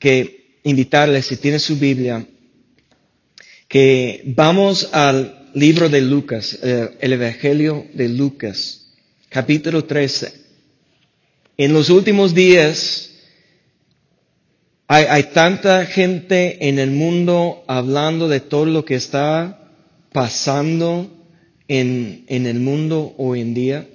que 0.00 0.58
invitarles, 0.64 1.26
si 1.26 1.36
tienen 1.36 1.60
su 1.60 1.76
Biblia, 1.76 2.26
que 3.68 4.22
vamos 4.34 4.88
al 4.92 5.50
libro 5.54 5.88
de 5.88 6.00
Lucas, 6.00 6.58
eh, 6.62 6.96
el 7.00 7.12
Evangelio 7.12 7.86
de 7.94 8.08
Lucas, 8.08 8.90
capítulo 9.28 9.84
13. 9.84 10.32
En 11.56 11.72
los 11.72 11.90
últimos 11.90 12.34
días 12.34 13.10
hay, 14.88 15.04
hay 15.04 15.24
tanta 15.24 15.84
gente 15.86 16.68
en 16.68 16.78
el 16.78 16.90
mundo 16.90 17.62
hablando 17.68 18.26
de 18.26 18.40
todo 18.40 18.64
lo 18.64 18.84
que 18.84 18.94
está 18.94 19.70
pasando 20.12 21.10
en, 21.68 22.24
en 22.26 22.46
el 22.46 22.58
mundo 22.58 23.14
hoy 23.18 23.42
en 23.42 23.54
día. 23.54 23.88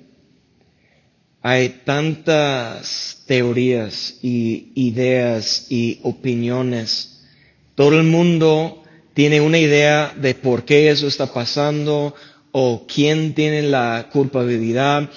Hay 1.47 1.81
tantas 1.85 3.21
teorías 3.27 4.15
y 4.23 4.69
ideas 4.73 5.67
y 5.69 5.99
opiniones. 6.01 7.21
Todo 7.75 7.99
el 7.99 8.05
mundo 8.05 8.81
tiene 9.13 9.41
una 9.41 9.59
idea 9.59 10.11
de 10.19 10.33
por 10.33 10.65
qué 10.65 10.89
eso 10.89 11.05
está 11.05 11.31
pasando 11.31 12.15
o 12.51 12.87
quién 12.91 13.35
tiene 13.35 13.61
la 13.61 14.09
culpabilidad, 14.11 15.07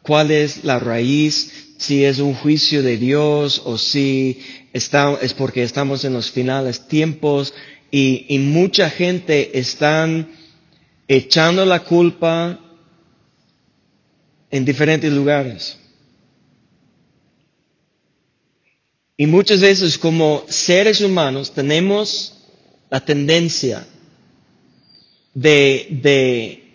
cuál 0.00 0.30
es 0.30 0.64
la 0.64 0.78
raíz, 0.78 1.74
si 1.76 2.06
es 2.06 2.20
un 2.20 2.32
juicio 2.32 2.82
de 2.82 2.96
Dios 2.96 3.60
o 3.62 3.76
si 3.76 4.40
es 4.72 5.34
porque 5.36 5.62
estamos 5.62 6.06
en 6.06 6.14
los 6.14 6.30
finales 6.30 6.88
tiempos 6.88 7.52
y, 7.90 8.24
y 8.30 8.38
mucha 8.38 8.88
gente 8.88 9.58
están 9.58 10.30
echando 11.06 11.66
la 11.66 11.80
culpa 11.80 12.60
en 14.50 14.64
diferentes 14.64 15.12
lugares. 15.12 15.78
Y 19.16 19.26
muchas 19.26 19.60
veces 19.60 19.96
como 19.96 20.44
seres 20.48 21.00
humanos 21.00 21.52
tenemos 21.52 22.34
la 22.90 23.04
tendencia 23.04 23.86
de, 25.34 25.86
de 26.02 26.66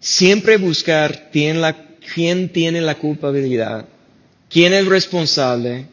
siempre 0.00 0.56
buscar 0.56 1.30
quién, 1.30 2.48
tiene 2.52 2.80
la 2.80 2.98
culpabilidad, 2.98 3.86
quién 4.50 4.72
es 4.74 4.86
responsable, 4.86 5.86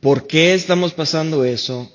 por 0.00 0.26
qué 0.28 0.54
estamos 0.54 0.92
pasando 0.94 1.44
eso. 1.44 1.90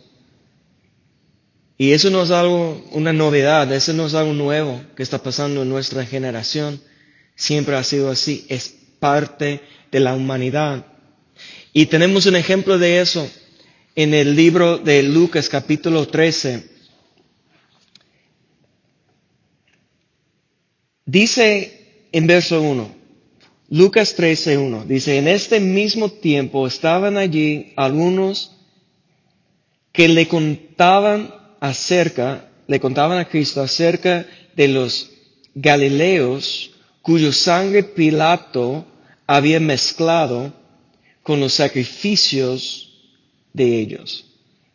Y 1.77 1.91
eso 1.91 2.09
no 2.09 2.23
es 2.23 2.31
algo, 2.31 2.83
una 2.91 3.13
novedad, 3.13 3.71
eso 3.71 3.93
no 3.93 4.07
es 4.07 4.13
algo 4.13 4.33
nuevo 4.33 4.81
que 4.95 5.03
está 5.03 5.19
pasando 5.23 5.61
en 5.61 5.69
nuestra 5.69 6.05
generación 6.05 6.81
siempre 7.37 7.77
ha 7.77 7.83
sido 7.83 8.09
así, 8.09 8.45
es 8.49 8.75
parte 8.99 9.61
de 9.91 9.99
la 10.01 10.15
humanidad. 10.15 10.85
Y 11.71 11.85
tenemos 11.85 12.25
un 12.25 12.35
ejemplo 12.35 12.77
de 12.77 12.99
eso 12.99 13.29
en 13.95 14.13
el 14.13 14.35
libro 14.35 14.79
de 14.79 15.03
Lucas 15.03 15.47
capítulo 15.47 16.07
13. 16.07 16.67
Dice 21.05 22.07
en 22.11 22.27
verso 22.27 22.61
1, 22.61 22.95
Lucas 23.69 24.15
13, 24.15 24.57
1, 24.57 24.85
dice, 24.85 25.17
en 25.17 25.27
este 25.27 25.59
mismo 25.59 26.09
tiempo 26.09 26.67
estaban 26.67 27.17
allí 27.17 27.73
algunos 27.75 28.53
que 29.91 30.07
le 30.07 30.27
contaban 30.27 31.33
acerca, 31.59 32.49
le 32.67 32.79
contaban 32.79 33.19
a 33.19 33.29
Cristo 33.29 33.61
acerca 33.61 34.25
de 34.55 34.67
los 34.67 35.11
Galileos 35.53 36.71
cuyo 37.07 37.31
sangre 37.31 37.83
Pilato 37.83 38.85
había 39.25 39.61
mezclado 39.61 40.51
con 41.23 41.39
los 41.39 41.53
sacrificios 41.53 42.99
de 43.53 43.79
ellos. 43.79 44.25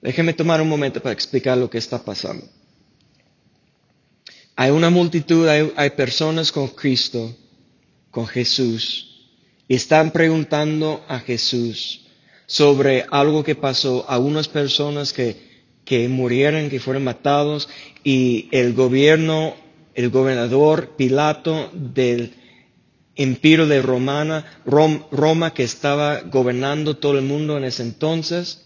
Déjenme 0.00 0.32
tomar 0.32 0.62
un 0.62 0.68
momento 0.70 1.02
para 1.02 1.12
explicar 1.12 1.58
lo 1.58 1.68
que 1.68 1.76
está 1.76 2.02
pasando. 2.02 2.48
Hay 4.56 4.70
una 4.70 4.88
multitud, 4.88 5.46
hay, 5.46 5.90
personas 5.90 6.50
con 6.50 6.68
Cristo, 6.68 7.36
con 8.10 8.26
Jesús, 8.26 9.28
y 9.68 9.74
están 9.74 10.10
preguntando 10.10 11.04
a 11.08 11.18
Jesús 11.20 12.06
sobre 12.46 13.04
algo 13.10 13.44
que 13.44 13.56
pasó 13.56 14.06
a 14.08 14.18
unas 14.18 14.48
personas 14.48 15.12
que, 15.12 15.36
que 15.84 16.08
murieron, 16.08 16.70
que 16.70 16.80
fueron 16.80 17.04
matados, 17.04 17.68
y 18.02 18.48
el 18.52 18.72
gobierno 18.72 19.54
el 19.94 20.10
gobernador 20.10 20.96
Pilato 20.96 21.70
del 21.72 22.34
imperio 23.14 23.66
de 23.66 23.82
Romana, 23.82 24.60
Roma 24.64 25.52
que 25.52 25.64
estaba 25.64 26.20
gobernando 26.20 26.96
todo 26.96 27.18
el 27.18 27.24
mundo 27.24 27.58
en 27.58 27.64
ese 27.64 27.82
entonces, 27.82 28.64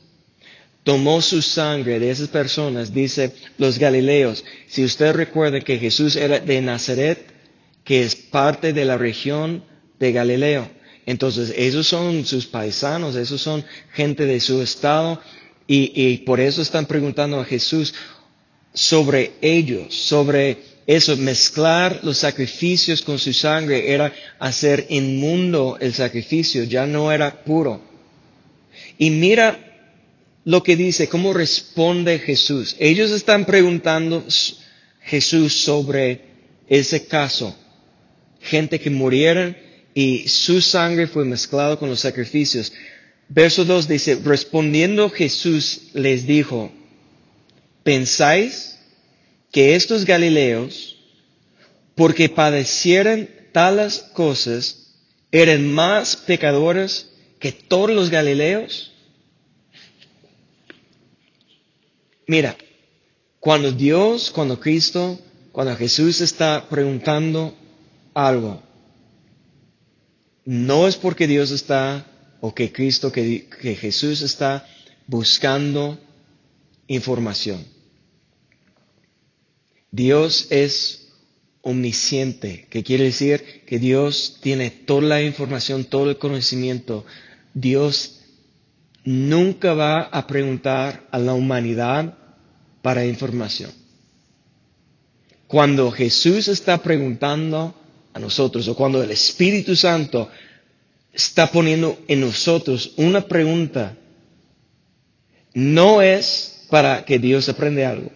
tomó 0.85 1.21
su 1.21 1.43
sangre 1.43 1.99
de 1.99 2.11
esas 2.11 2.29
personas, 2.29 2.95
dice 2.95 3.33
los 3.59 3.79
Galileos. 3.79 4.45
Si 4.69 4.85
usted 4.85 5.15
recuerda 5.15 5.61
que 5.61 5.79
Jesús 5.79 6.15
era 6.15 6.39
de 6.39 6.61
Nazaret, 6.61 7.27
que 7.83 8.03
es 8.03 8.15
parte 8.15 8.73
de 8.73 8.85
la 8.85 8.99
región 8.99 9.65
de 9.99 10.13
Galileo. 10.13 10.69
Entonces, 11.07 11.55
esos 11.57 11.87
son 11.87 12.27
sus 12.27 12.47
paisanos, 12.47 13.15
esos 13.15 13.41
son 13.41 13.65
gente 13.93 14.27
de 14.27 14.41
su 14.41 14.61
estado, 14.61 15.21
y, 15.69 15.93
y 15.95 16.19
por 16.19 16.41
eso 16.41 16.63
están 16.63 16.87
preguntando 16.87 17.41
a 17.41 17.45
Jesús 17.45 17.95
sobre 18.73 19.33
ellos, 19.41 19.95
sobre 19.95 20.59
eso, 20.87 21.17
mezclar 21.17 22.01
los 22.05 22.19
sacrificios 22.19 23.03
con 23.03 23.19
su 23.19 23.33
sangre 23.33 23.93
era 23.93 24.13
hacer 24.39 24.87
inmundo 24.89 25.79
el 25.81 25.93
sacrificio, 25.93 26.63
ya 26.63 26.87
no 26.87 27.11
era 27.11 27.43
puro. 27.43 27.83
Y 28.97 29.11
mira 29.11 29.59
lo 30.45 30.63
que 30.63 30.77
dice, 30.77 31.09
cómo 31.09 31.33
responde 31.33 32.21
Jesús. 32.21 32.77
Ellos 32.79 33.11
están 33.11 33.47
preguntando 33.47 34.25
Jesús 35.01 35.55
sobre 35.55 36.21
ese 36.69 37.07
caso. 37.07 37.57
Gente 38.41 38.79
que 38.79 38.91
murieron 38.91 39.57
y 39.93 40.29
su 40.29 40.61
sangre 40.61 41.09
fue 41.09 41.25
mezclado 41.25 41.81
con 41.81 41.89
los 41.89 41.99
sacrificios. 41.99 42.73
Verso 43.29 43.65
2 43.65 43.89
dice, 43.89 44.21
respondiendo 44.25 45.11
Jesús 45.11 45.89
les 45.95 46.29
dijo, 46.29 46.71
¿pensáis 47.83 48.76
que 49.57 49.75
estos 49.75 50.05
Galileos, 50.05 50.99
porque 51.95 52.29
padecieran 52.29 53.27
tales 53.53 54.01
cosas, 54.13 54.93
eran 55.33 55.73
más 55.73 56.15
pecadores 56.15 57.09
que 57.39 57.53
todos 57.53 57.89
los 57.89 58.11
Galileos? 58.11 58.93
Mira, 62.27 62.55
cuando 63.41 63.73
Dios, 63.73 64.31
cuando 64.31 64.61
Cristo, 64.61 65.19
cuando 65.53 65.75
Jesús 65.75 66.21
está 66.21 66.69
preguntando 66.69 67.57
algo, 68.13 68.63
no 70.45 70.87
es 70.87 70.97
porque 70.97 71.27
Dios 71.27 71.51
está, 71.51 72.05
o 72.43 72.55
que 72.55 72.71
Cristo, 72.71 73.11
que, 73.11 73.49
que 73.49 73.75
Jesús 73.75 74.21
está 74.21 74.69
buscando 75.07 75.99
información. 76.89 77.76
Dios 79.97 80.49
es 80.51 81.09
omnisciente, 81.63 82.67
que 82.69 82.85
quiere 82.85 83.05
decir 83.05 83.63
que 83.67 83.79
Dios 83.79 84.37
tiene 84.43 84.71
toda 84.71 85.01
la 85.01 85.23
información, 85.23 85.87
todo 85.87 86.11
el 86.11 86.19
conocimiento. 86.19 87.07
Dios 87.55 88.21
nunca 89.05 89.73
va 89.73 90.03
a 90.03 90.27
preguntar 90.27 91.07
a 91.11 91.19
la 91.19 91.33
humanidad 91.33 92.15
para 92.83 93.07
información. 93.07 93.71
Cuando 95.47 95.91
Jesús 95.91 96.49
está 96.49 96.83
preguntando 96.83 97.75
a 98.13 98.19
nosotros 98.19 98.69
o 98.69 98.77
cuando 98.77 99.03
el 99.03 99.11
Espíritu 99.11 99.75
Santo 99.75 100.29
está 101.11 101.51
poniendo 101.51 101.99
en 102.07 102.21
nosotros 102.21 102.93
una 102.99 103.23
pregunta, 103.23 103.97
no 105.55 106.03
es 106.03 106.67
para 106.69 107.07
que 107.07 107.19
Dios 107.19 107.49
aprenda 107.49 107.89
algo 107.89 108.16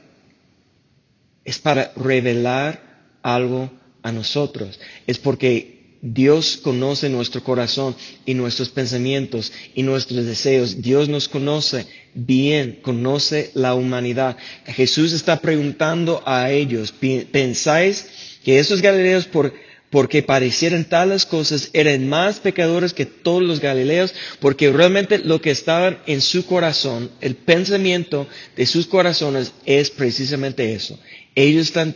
es 1.44 1.58
para 1.58 1.92
revelar 1.96 2.82
algo 3.22 3.70
a 4.02 4.12
nosotros. 4.12 4.78
Es 5.06 5.18
porque 5.18 5.80
Dios 6.02 6.58
conoce 6.62 7.10
nuestro 7.10 7.44
corazón 7.44 7.94
y 8.24 8.34
nuestros 8.34 8.70
pensamientos 8.70 9.52
y 9.74 9.82
nuestros 9.82 10.24
deseos. 10.24 10.80
Dios 10.80 11.08
nos 11.08 11.28
conoce 11.28 11.86
bien, 12.14 12.78
conoce 12.82 13.50
la 13.54 13.74
humanidad. 13.74 14.36
Jesús 14.66 15.12
está 15.12 15.40
preguntando 15.40 16.22
a 16.24 16.50
ellos, 16.50 16.92
¿pensáis 17.32 18.06
que 18.44 18.58
esos 18.58 18.80
galileos 18.80 19.26
por 19.26 19.52
porque 19.90 20.22
parecieran 20.22 20.84
tales 20.84 21.26
cosas, 21.26 21.68
eran 21.72 22.08
más 22.08 22.38
pecadores 22.38 22.94
que 22.94 23.06
todos 23.06 23.42
los 23.42 23.60
galileos, 23.60 24.14
porque 24.38 24.70
realmente 24.70 25.18
lo 25.18 25.40
que 25.40 25.50
estaba 25.50 26.00
en 26.06 26.20
su 26.20 26.46
corazón, 26.46 27.10
el 27.20 27.34
pensamiento 27.34 28.28
de 28.56 28.66
sus 28.66 28.86
corazones 28.86 29.52
es 29.66 29.90
precisamente 29.90 30.72
eso. 30.72 30.98
Ellos 31.34 31.66
están 31.68 31.94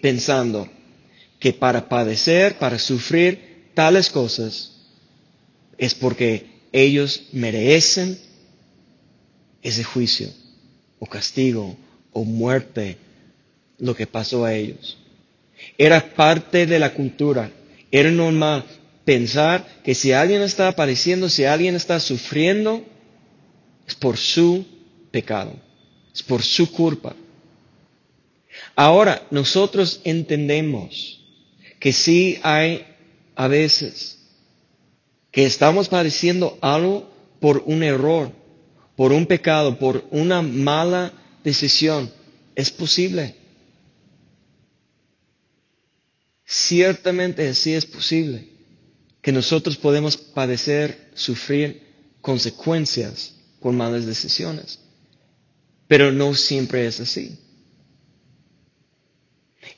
pensando 0.00 0.68
que 1.38 1.52
para 1.52 1.88
padecer, 1.88 2.58
para 2.58 2.78
sufrir 2.78 3.70
tales 3.74 4.10
cosas, 4.10 4.72
es 5.78 5.94
porque 5.94 6.46
ellos 6.72 7.22
merecen 7.32 8.18
ese 9.62 9.84
juicio 9.84 10.28
o 10.98 11.06
castigo 11.06 11.76
o 12.12 12.24
muerte 12.24 12.98
lo 13.78 13.94
que 13.94 14.06
pasó 14.06 14.44
a 14.44 14.54
ellos. 14.54 14.98
Era 15.76 16.14
parte 16.14 16.66
de 16.66 16.78
la 16.78 16.92
cultura. 16.94 17.50
Era 17.90 18.10
normal 18.10 18.64
pensar 19.04 19.66
que 19.82 19.94
si 19.94 20.12
alguien 20.12 20.42
está 20.42 20.74
padeciendo, 20.76 21.28
si 21.28 21.44
alguien 21.44 21.74
está 21.74 22.00
sufriendo, 22.00 22.84
es 23.86 23.94
por 23.94 24.16
su 24.16 24.66
pecado, 25.10 25.54
es 26.14 26.22
por 26.22 26.42
su 26.42 26.70
culpa. 26.70 27.14
Ahora, 28.80 29.26
nosotros 29.32 30.00
entendemos 30.04 31.20
que 31.80 31.92
sí 31.92 32.38
hay 32.44 32.86
a 33.34 33.48
veces 33.48 34.20
que 35.32 35.46
estamos 35.46 35.88
padeciendo 35.88 36.56
algo 36.60 37.10
por 37.40 37.64
un 37.66 37.82
error, 37.82 38.30
por 38.94 39.10
un 39.10 39.26
pecado, 39.26 39.80
por 39.80 40.06
una 40.12 40.42
mala 40.42 41.12
decisión. 41.42 42.08
Es 42.54 42.70
posible. 42.70 43.34
Ciertamente 46.46 47.52
sí 47.54 47.74
es 47.74 47.84
posible 47.84 48.48
que 49.20 49.32
nosotros 49.32 49.76
podemos 49.76 50.16
padecer, 50.16 51.10
sufrir 51.14 51.82
consecuencias 52.20 53.34
por 53.58 53.72
malas 53.72 54.06
decisiones. 54.06 54.78
Pero 55.88 56.12
no 56.12 56.32
siempre 56.32 56.86
es 56.86 57.00
así. 57.00 57.36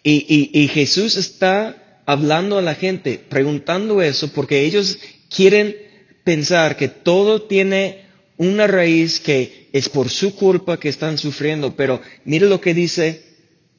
Y, 0.03 0.69
Jesús 0.73 1.17
está 1.17 2.03
hablando 2.07 2.59
a 2.59 2.63
la 2.63 2.75
gente, 2.75 3.19
preguntando 3.29 4.03
eso, 4.03 4.33
porque 4.33 4.63
ellos 4.65 4.99
quieren 5.35 5.77
pensar 6.25 6.77
que 6.77 6.89
todo 6.89 7.43
tiene 7.43 8.05
una 8.37 8.67
raíz 8.67 9.21
que 9.21 9.69
es 9.73 9.89
por 9.89 10.09
su 10.09 10.35
culpa 10.35 10.81
que 10.81 10.89
están 10.89 11.19
sufriendo. 11.19 11.77
Pero 11.77 12.01
mire 12.25 12.47
lo 12.47 12.61
que 12.61 12.75
dice 12.75 13.23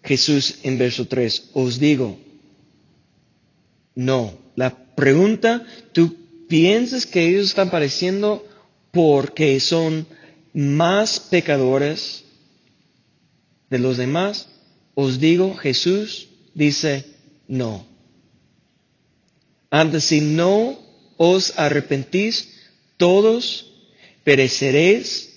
Jesús 0.04 0.60
en 0.64 0.78
verso 0.78 1.08
3. 1.08 1.50
Os 1.54 1.80
digo, 1.80 2.20
no. 3.96 4.38
La 4.56 4.96
pregunta, 4.96 5.66
¿tú 5.94 6.16
piensas 6.48 7.06
que 7.06 7.28
ellos 7.28 7.48
están 7.48 7.70
padeciendo 7.70 8.46
porque 8.92 9.60
son 9.60 10.06
más 10.54 11.20
pecadores 11.20 12.24
de 13.70 13.80
los 13.80 13.98
demás? 13.98 14.48
Os 14.94 15.20
digo, 15.20 15.56
Jesús 15.56 16.28
dice, 16.54 17.06
no. 17.48 17.86
Antes, 19.70 20.06
si 20.06 20.22
no 20.22 20.78
os 21.18 21.58
arrepentís, 21.58 22.50
todos 22.98 23.72
pereceréis 24.24 25.30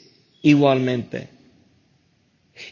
igualmente. 0.42 1.28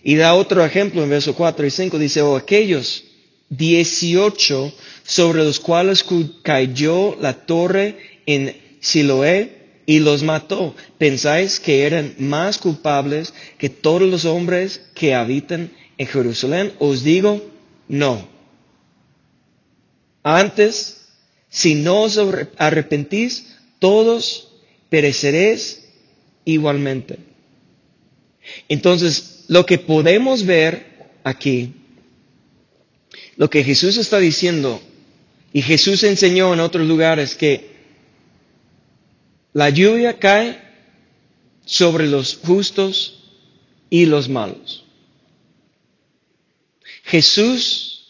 Y 0.02 0.16
da 0.16 0.34
otro 0.34 0.64
ejemplo 0.64 1.02
en 1.02 1.10
verso 1.10 1.34
4 1.34 1.66
y 1.66 1.70
5, 1.70 1.98
dice, 1.98 2.22
oh, 2.22 2.36
aquellos 2.36 3.04
18 3.50 4.72
sobre 5.04 5.44
los 5.44 5.60
cuales 5.60 6.04
cayó 6.42 7.16
la 7.20 7.34
torre 7.44 7.96
en 8.26 8.56
Siloé 8.80 9.62
y 9.86 9.98
los 9.98 10.22
mató. 10.22 10.74
¿Pensáis 10.98 11.60
que 11.60 11.84
eran 11.86 12.14
más 12.18 12.58
culpables 12.58 13.34
que 13.58 13.68
todos 13.68 14.02
los 14.02 14.24
hombres 14.24 14.80
que 14.94 15.14
habitan 15.14 15.70
en 15.98 16.06
Jerusalén? 16.06 16.72
Os 16.78 17.02
digo, 17.02 17.40
no. 17.88 18.28
Antes, 20.22 21.08
si 21.48 21.74
no 21.74 22.02
os 22.02 22.18
arrepentís, 22.58 23.56
todos 23.78 24.48
pereceréis 24.88 25.84
igualmente. 26.44 27.18
Entonces, 28.68 29.44
lo 29.48 29.66
que 29.66 29.78
podemos 29.78 30.44
ver 30.44 31.10
aquí, 31.24 31.74
lo 33.36 33.50
que 33.50 33.64
Jesús 33.64 33.96
está 33.96 34.18
diciendo 34.18 34.80
y 35.52 35.62
Jesús 35.62 36.02
enseñó 36.04 36.52
en 36.54 36.60
otros 36.60 36.86
lugares 36.86 37.34
que 37.34 37.72
la 39.52 39.68
lluvia 39.70 40.18
cae 40.18 40.60
sobre 41.64 42.06
los 42.06 42.36
justos 42.36 43.22
y 43.90 44.06
los 44.06 44.28
malos. 44.28 44.81
Jesús 47.12 48.06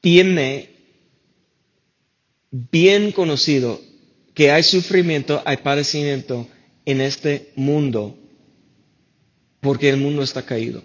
tiene 0.00 0.68
bien 2.50 3.12
conocido 3.12 3.80
que 4.34 4.50
hay 4.50 4.64
sufrimiento, 4.64 5.40
hay 5.44 5.58
padecimiento 5.58 6.48
en 6.84 7.00
este 7.00 7.52
mundo 7.54 8.18
porque 9.60 9.90
el 9.90 9.98
mundo 9.98 10.24
está 10.24 10.42
caído. 10.44 10.82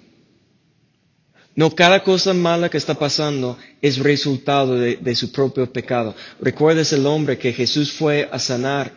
No 1.55 1.71
cada 1.73 2.03
cosa 2.03 2.35
mala 2.35 2.69
que 2.69 2.77
está 2.77 2.93
pasando 2.93 3.57
es 3.81 3.97
resultado 3.97 4.75
de, 4.75 5.15
su 5.15 5.31
propio 5.31 5.73
pecado. 5.73 6.15
Recuerdes 6.39 6.93
el 6.93 7.07
hombre 7.07 7.39
que 7.39 7.53
Jesús 7.53 7.91
fue 7.91 8.29
a 8.31 8.37
sanar 8.37 8.93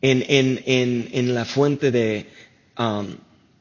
en, 0.00 1.32
la 1.32 1.44
fuente 1.44 1.92
de, 1.92 2.26
um, 2.76 3.06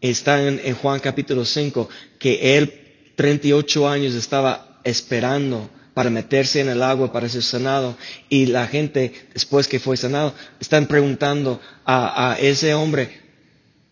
está 0.01 0.41
en, 0.41 0.59
en, 0.63 0.73
Juan 0.73 0.99
capítulo 0.99 1.45
5, 1.45 1.87
que 2.17 2.57
él 2.57 2.81
38 3.15 3.87
años 3.87 4.13
estaba 4.13 4.79
esperando 4.83 5.69
para 5.95 6.09
meterse 6.09 6.59
en 6.59 6.67
el 6.69 6.83
agua 6.83 7.11
para 7.11 7.29
ser 7.29 7.41
sanado 7.41 7.95
y 8.29 8.47
la 8.47 8.67
gente 8.67 9.13
después 9.33 9.67
que 9.67 9.79
fue 9.79 9.95
sanado 9.95 10.33
están 10.59 10.87
preguntando 10.87 11.61
a, 11.85 12.37
ese 12.39 12.73
hombre, 12.73 13.21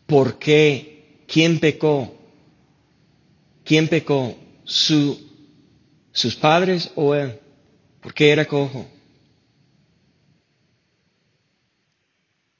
¿por 0.05 0.37
qué? 0.37 1.23
¿Quién 1.27 1.59
pecó? 1.59 2.13
¿Quién 3.63 3.87
pecó? 3.87 4.37
¿Sus 4.65 6.35
padres 6.41 6.91
o 6.95 7.15
él? 7.15 7.39
¿Por 8.01 8.13
qué 8.13 8.31
era 8.31 8.45
cojo? 8.45 8.85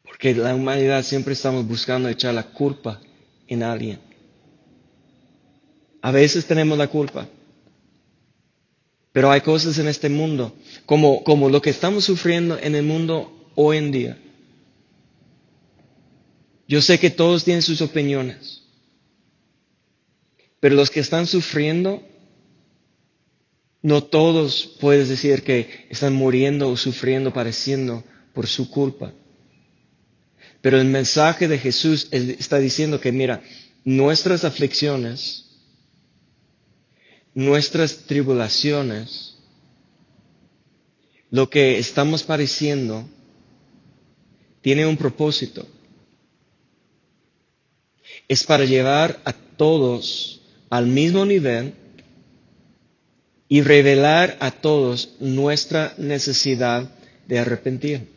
Porque 0.04 0.34
la 0.34 0.56
humanidad 0.56 1.04
siempre 1.04 1.34
estamos 1.34 1.68
buscando 1.68 2.08
echar 2.08 2.34
la 2.34 2.44
culpa 2.44 3.02
en 3.46 3.62
alguien. 3.62 4.00
A 6.04 6.12
veces 6.12 6.46
tenemos 6.46 6.78
la 6.78 6.88
culpa. 6.88 7.30
Pero 9.14 9.32
hay 9.32 9.40
cosas 9.40 9.78
en 9.80 9.88
este 9.88 10.10
mundo, 10.10 10.54
como, 10.86 11.24
como 11.24 11.50
lo 11.50 11.62
que 11.62 11.70
estamos 11.70 12.04
sufriendo 12.04 12.60
en 12.60 12.76
el 12.76 12.84
mundo 12.84 13.50
hoy 13.56 13.78
en 13.78 13.92
día. 13.92 14.18
Yo 16.68 16.82
sé 16.82 17.00
que 17.00 17.10
todos 17.10 17.46
tienen 17.46 17.62
sus 17.62 17.82
opiniones. 17.82 18.64
Pero 20.60 20.76
los 20.76 20.90
que 20.90 21.00
están 21.00 21.26
sufriendo, 21.26 22.04
no 23.82 24.04
todos 24.04 24.76
puedes 24.82 25.08
decir 25.08 25.44
que 25.44 25.88
están 25.90 26.14
muriendo 26.14 26.68
o 26.68 26.76
sufriendo, 26.76 27.32
padeciendo 27.32 28.04
por 28.34 28.48
su 28.48 28.70
culpa. 28.70 29.14
Pero 30.60 30.82
el 30.82 30.88
mensaje 30.88 31.48
de 31.48 31.60
Jesús 31.60 32.10
está 32.12 32.60
diciendo 32.60 33.00
que, 33.00 33.14
mira, 33.14 33.42
nuestras 33.86 34.44
aflicciones, 34.44 35.43
nuestras 37.34 38.06
tribulaciones, 38.06 39.38
lo 41.30 41.50
que 41.50 41.80
estamos 41.80 42.24
padeciendo, 42.24 43.06
tiene 44.62 44.86
un 44.86 44.98
propósito. 44.98 45.68
Es 48.28 48.44
para 48.44 48.66
llevar 48.66 49.20
a 49.26 49.34
todos 49.34 50.42
al 50.70 50.88
mismo 50.88 51.26
nivel 51.26 51.74
y 53.50 53.62
revelar 53.62 54.38
a 54.40 54.52
todos 54.52 55.16
nuestra 55.20 55.94
necesidad 55.98 56.90
de 57.28 57.40
arrepentir. 57.40 58.08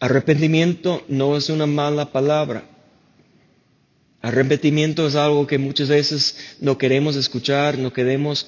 Arrepentimiento 0.00 1.04
no 1.08 1.36
es 1.36 1.48
una 1.48 1.66
mala 1.66 2.10
palabra. 2.12 2.68
Arrepentimiento 4.22 5.08
es 5.08 5.16
algo 5.16 5.48
que 5.48 5.58
muchas 5.58 5.88
veces 5.88 6.36
no 6.60 6.78
queremos 6.78 7.16
escuchar, 7.16 7.76
no 7.76 7.92
queremos 7.92 8.46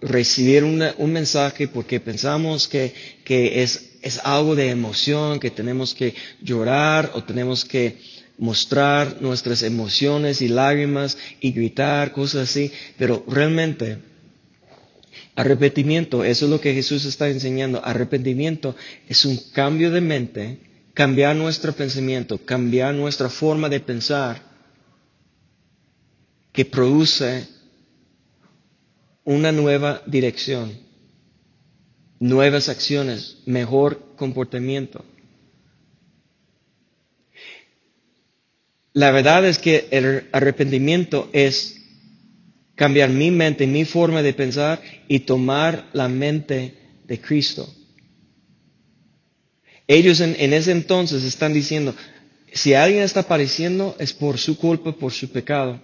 recibir 0.00 0.62
un 0.62 1.12
mensaje 1.12 1.66
porque 1.66 1.98
pensamos 1.98 2.68
que, 2.68 2.94
que 3.24 3.64
es, 3.64 3.96
es 4.00 4.20
algo 4.22 4.54
de 4.54 4.70
emoción, 4.70 5.40
que 5.40 5.50
tenemos 5.50 5.92
que 5.92 6.14
llorar 6.40 7.10
o 7.14 7.24
tenemos 7.24 7.64
que 7.64 7.98
mostrar 8.38 9.20
nuestras 9.20 9.64
emociones 9.64 10.40
y 10.40 10.46
lágrimas 10.46 11.18
y 11.40 11.50
gritar, 11.50 12.12
cosas 12.12 12.48
así, 12.48 12.70
pero 12.96 13.24
realmente 13.26 13.98
arrepentimiento, 15.34 16.22
eso 16.22 16.44
es 16.44 16.50
lo 16.50 16.60
que 16.60 16.74
Jesús 16.74 17.06
está 17.06 17.28
enseñando, 17.28 17.84
arrepentimiento 17.84 18.76
es 19.08 19.24
un 19.24 19.36
cambio 19.52 19.90
de 19.90 20.00
mente, 20.00 20.58
cambiar 20.94 21.34
nuestro 21.34 21.72
pensamiento, 21.72 22.38
cambiar 22.38 22.94
nuestra 22.94 23.28
forma 23.28 23.68
de 23.68 23.80
pensar 23.80 24.49
que 26.52 26.64
produce 26.64 27.46
una 29.24 29.52
nueva 29.52 30.02
dirección, 30.06 30.72
nuevas 32.18 32.68
acciones, 32.68 33.38
mejor 33.46 34.14
comportamiento. 34.16 35.04
la 38.92 39.10
verdad 39.10 39.46
es 39.46 39.58
que 39.58 39.88
el 39.90 40.28
arrepentimiento 40.32 41.28
es 41.32 41.76
cambiar 42.74 43.10
mi 43.10 43.30
mente, 43.30 43.66
mi 43.66 43.84
forma 43.84 44.22
de 44.22 44.32
pensar 44.32 44.82
y 45.06 45.20
tomar 45.20 45.88
la 45.92 46.08
mente 46.08 46.74
de 47.06 47.20
Cristo. 47.20 47.72
Ellos 49.86 50.20
en, 50.20 50.52
ese 50.52 50.72
entonces 50.72 51.24
están 51.24 51.52
diciendo, 51.52 51.94
si 52.52 52.74
alguien 52.74 53.02
está 53.02 53.22
padeciendo 53.24 53.96
es 53.98 54.12
por 54.12 54.38
su 54.38 54.56
culpa, 54.56 54.92
por 54.92 55.12
su 55.12 55.30
pecado. 55.30 55.80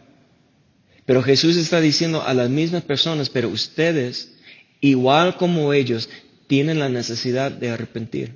Pero 1.06 1.22
Jesús 1.22 1.56
está 1.56 1.80
diciendo 1.80 2.22
a 2.22 2.34
las 2.34 2.50
mismas 2.50 2.82
personas, 2.82 3.30
pero 3.30 3.48
ustedes, 3.48 4.36
igual 4.80 5.36
como 5.36 5.72
ellos, 5.72 6.08
tienen 6.48 6.80
la 6.80 6.88
necesidad 6.88 7.50
de 7.52 7.70
arrepentir. 7.70 8.34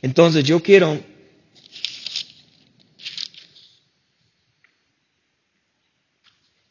Entonces 0.00 0.44
yo 0.44 0.62
quiero 0.62 1.00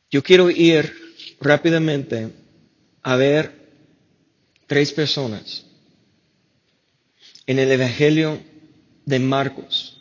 yo 0.10 0.24
quiero 0.24 0.50
ir 0.50 0.94
rápidamente 1.42 2.32
a 3.04 3.16
ver 3.18 3.54
tres 4.66 4.94
personas 4.94 5.66
en 7.46 7.60
el 7.60 7.72
Evangelio 7.72 8.42
de 9.06 9.20
Marcos. 9.20 9.97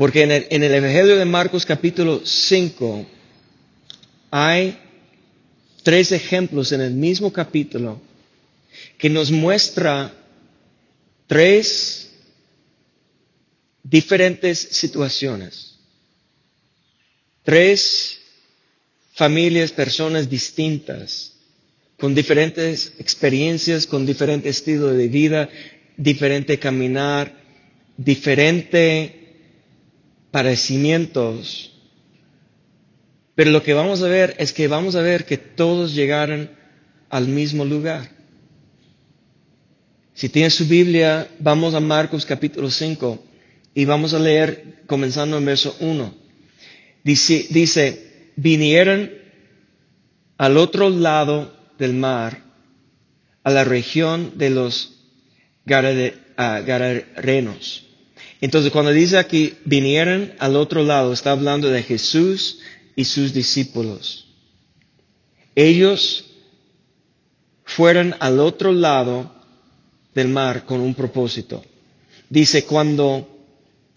Porque 0.00 0.22
en 0.22 0.62
el, 0.62 0.74
Evangelio 0.74 1.18
de 1.18 1.26
Marcos 1.26 1.66
capítulo 1.66 2.22
5 2.24 3.06
hay 4.30 4.78
tres 5.82 6.10
ejemplos 6.12 6.72
en 6.72 6.80
el 6.80 6.94
mismo 6.94 7.30
capítulo 7.30 8.00
que 8.96 9.10
nos 9.10 9.30
muestra 9.30 10.10
tres 11.26 12.12
diferentes 13.82 14.58
situaciones, 14.58 15.76
tres 17.42 18.20
familias, 19.12 19.70
personas 19.70 20.30
distintas, 20.30 21.34
con 21.98 22.14
diferentes 22.14 22.94
experiencias, 22.98 23.86
con 23.86 24.06
diferente 24.06 24.48
estilo 24.48 24.86
de 24.86 25.08
vida, 25.08 25.50
diferente 25.98 26.58
caminar, 26.58 27.38
diferente 27.98 29.19
parecimientos. 30.30 31.72
Pero 33.34 33.50
lo 33.50 33.62
que 33.62 33.74
vamos 33.74 34.02
a 34.02 34.08
ver 34.08 34.34
es 34.38 34.52
que 34.52 34.68
vamos 34.68 34.96
a 34.96 35.02
ver 35.02 35.24
que 35.24 35.38
todos 35.38 35.94
llegaron 35.94 36.50
al 37.08 37.26
mismo 37.26 37.64
lugar. 37.64 38.10
Si 40.14 40.28
tienes 40.28 40.54
su 40.54 40.66
Biblia, 40.66 41.28
vamos 41.38 41.74
a 41.74 41.80
Marcos 41.80 42.26
capítulo 42.26 42.70
5 42.70 43.24
y 43.74 43.84
vamos 43.86 44.12
a 44.12 44.18
leer 44.18 44.82
comenzando 44.86 45.38
en 45.38 45.46
verso 45.46 45.74
1. 45.80 46.14
Dice, 47.02 47.46
dice, 47.50 48.32
vinieron 48.36 49.10
al 50.36 50.58
otro 50.58 50.90
lado 50.90 51.56
del 51.78 51.94
mar, 51.94 52.42
a 53.42 53.50
la 53.50 53.64
región 53.64 54.32
de 54.36 54.50
los 54.50 55.00
Gararenos. 55.64 57.06
Entonces, 58.40 58.72
cuando 58.72 58.92
dice 58.92 59.18
aquí, 59.18 59.54
vinieron 59.64 60.32
al 60.38 60.56
otro 60.56 60.82
lado, 60.82 61.12
está 61.12 61.32
hablando 61.32 61.68
de 61.68 61.82
Jesús 61.82 62.60
y 62.96 63.04
sus 63.04 63.32
discípulos. 63.32 64.26
Ellos 65.54 66.24
fueron 67.64 68.14
al 68.20 68.40
otro 68.40 68.72
lado 68.72 69.32
del 70.14 70.28
mar 70.28 70.64
con 70.64 70.80
un 70.80 70.94
propósito. 70.94 71.62
Dice, 72.28 72.64
cuando 72.64 73.28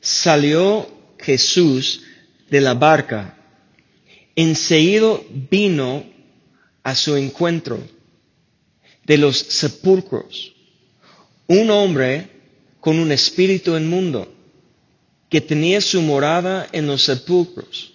salió 0.02 0.88
Jesús 1.18 2.02
de 2.50 2.62
la 2.62 2.74
barca, 2.74 3.38
enseguida 4.36 5.20
vino 5.50 6.04
a 6.84 6.96
su 6.96 7.16
encuentro 7.16 7.80
de 9.06 9.18
los 9.18 9.38
sepulcros 9.38 10.54
un 11.48 11.70
hombre 11.70 12.30
con 12.84 13.00
un 13.00 13.14
espíritu 13.14 13.78
inmundo 13.78 14.30
que 15.30 15.40
tenía 15.40 15.80
su 15.80 16.02
morada 16.02 16.68
en 16.74 16.86
los 16.86 17.04
sepulcros 17.04 17.94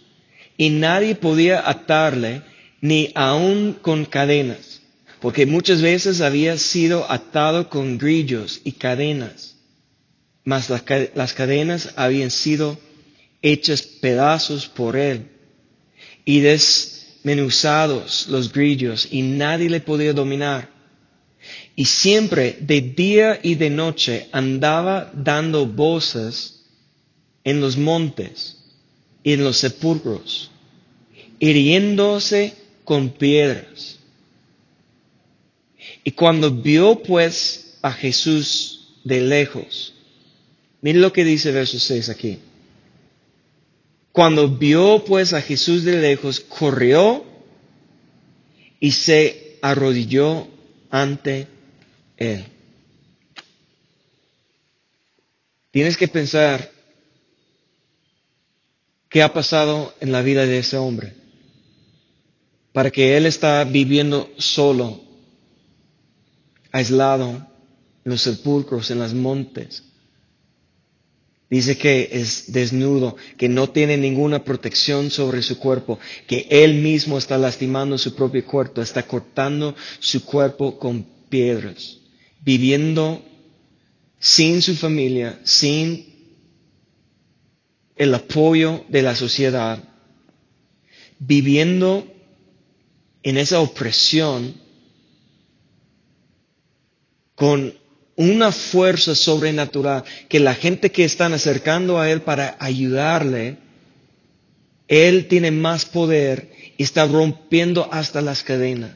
y 0.57 0.71
nadie 0.71 1.15
podía 1.15 1.69
atarle 1.69 2.41
ni 2.81 3.13
aun 3.15 3.75
con 3.75 4.07
cadenas, 4.07 4.81
porque 5.21 5.45
muchas 5.45 5.83
veces 5.83 6.23
había 6.23 6.57
sido 6.57 7.05
atado 7.13 7.69
con 7.69 7.99
grillos 7.99 8.63
y 8.65 8.73
cadenas, 8.73 9.57
mas 10.43 10.71
las 10.71 11.35
cadenas 11.35 11.93
habían 11.97 12.31
sido 12.31 12.79
hechas 13.43 13.83
pedazos 13.83 14.69
por 14.69 14.97
él 14.97 15.29
y 16.25 16.41
desmenuzados 16.41 18.27
los 18.31 18.51
grillos 18.51 19.07
y 19.11 19.21
nadie 19.21 19.69
le 19.69 19.81
podía 19.81 20.15
dominar. 20.15 20.78
Y 21.77 21.85
siempre 21.85 22.57
de 22.61 22.81
día 22.81 23.39
y 23.43 23.55
de 23.55 23.71
noche 23.71 24.29
andaba 24.33 25.11
dando 25.15 25.67
voces 25.67 26.65
en 27.45 27.61
los 27.61 27.77
montes 27.77 28.59
y 29.23 29.33
en 29.33 29.45
los 29.45 29.59
sepulcros, 29.59 30.51
hiriéndose 31.39 32.55
con 32.85 33.11
piedras. 33.11 33.99
Y 36.05 36.13
cuando 36.13 36.51
vio 36.51 37.03
pues 37.03 37.79
a 37.83 37.93
Jesús 37.93 38.95
de 39.05 39.21
lejos, 39.21 39.95
miren 40.81 41.03
lo 41.03 41.13
que 41.13 41.25
dice 41.25 41.53
verso 41.53 41.79
6 41.79 42.09
aquí. 42.09 42.39
Cuando 44.13 44.49
vio 44.49 45.05
pues 45.05 45.33
a 45.33 45.41
Jesús 45.41 45.85
de 45.85 46.01
lejos, 46.01 46.41
corrió 46.41 47.25
y 48.81 48.91
se 48.91 49.59
arrodilló 49.63 50.49
ante 50.91 51.47
Él. 52.17 52.45
Tienes 55.71 55.97
que 55.97 56.09
pensar 56.09 56.71
qué 59.09 59.23
ha 59.23 59.33
pasado 59.33 59.95
en 60.01 60.13
la 60.13 60.23
vida 60.23 60.47
de 60.47 60.59
ese 60.59 60.77
hombre 60.77 61.15
para 62.73 62.91
que 62.91 63.17
Él 63.17 63.27
está 63.27 63.65
viviendo 63.65 64.31
solo, 64.39 65.01
aislado, 66.71 67.31
en 67.31 68.13
los 68.13 68.23
sepulcros, 68.23 68.91
en 68.91 69.01
los 69.01 69.15
montes. 69.15 69.83
Dice 71.51 71.79
que 71.79 72.11
es 72.13 72.53
desnudo, 72.53 73.17
que 73.39 73.49
no 73.49 73.71
tiene 73.71 73.97
ninguna 73.97 74.45
protección 74.45 75.11
sobre 75.11 75.41
su 75.43 75.59
cuerpo, 75.59 75.99
que 76.27 76.47
él 76.51 76.75
mismo 76.75 77.17
está 77.17 77.39
lastimando 77.39 77.97
su 77.97 78.15
propio 78.15 78.45
cuerpo, 78.45 78.83
está 78.83 79.07
cortando 79.07 79.75
su 79.99 80.25
cuerpo 80.27 80.79
con 80.79 81.07
piedras, 81.31 81.99
viviendo 82.43 83.23
sin 84.21 84.61
su 84.61 84.75
familia, 84.77 85.41
sin 85.45 86.07
el 87.97 88.15
apoyo 88.15 88.85
de 88.89 89.03
la 89.03 89.17
sociedad, 89.17 89.83
viviendo 91.19 92.07
en 93.23 93.39
esa 93.39 93.61
opresión 93.61 94.55
con 97.35 97.73
una 98.19 98.51
fuerza 98.51 99.15
sobrenatural 99.15 100.03
que 100.29 100.41
la 100.41 100.55
gente 100.55 100.91
que 100.91 101.05
están 101.05 101.33
acercando 101.33 102.01
a 102.01 102.11
Él 102.11 102.21
para 102.21 102.57
ayudarle, 102.59 103.59
Él 104.89 105.29
tiene 105.29 105.53
más 105.53 105.85
poder 105.85 106.51
y 106.77 106.83
está 106.83 107.07
rompiendo 107.07 107.89
hasta 107.93 108.21
las 108.21 108.43
cadenas. 108.43 108.91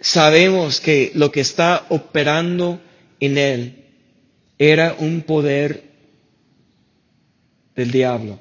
Sabemos 0.00 0.80
que 0.80 1.12
lo 1.14 1.30
que 1.30 1.42
está 1.42 1.84
operando 1.90 2.80
en 3.20 3.36
Él 3.36 3.84
era 4.58 4.96
un 4.98 5.20
poder 5.20 5.84
del 7.76 7.90
diablo, 7.90 8.40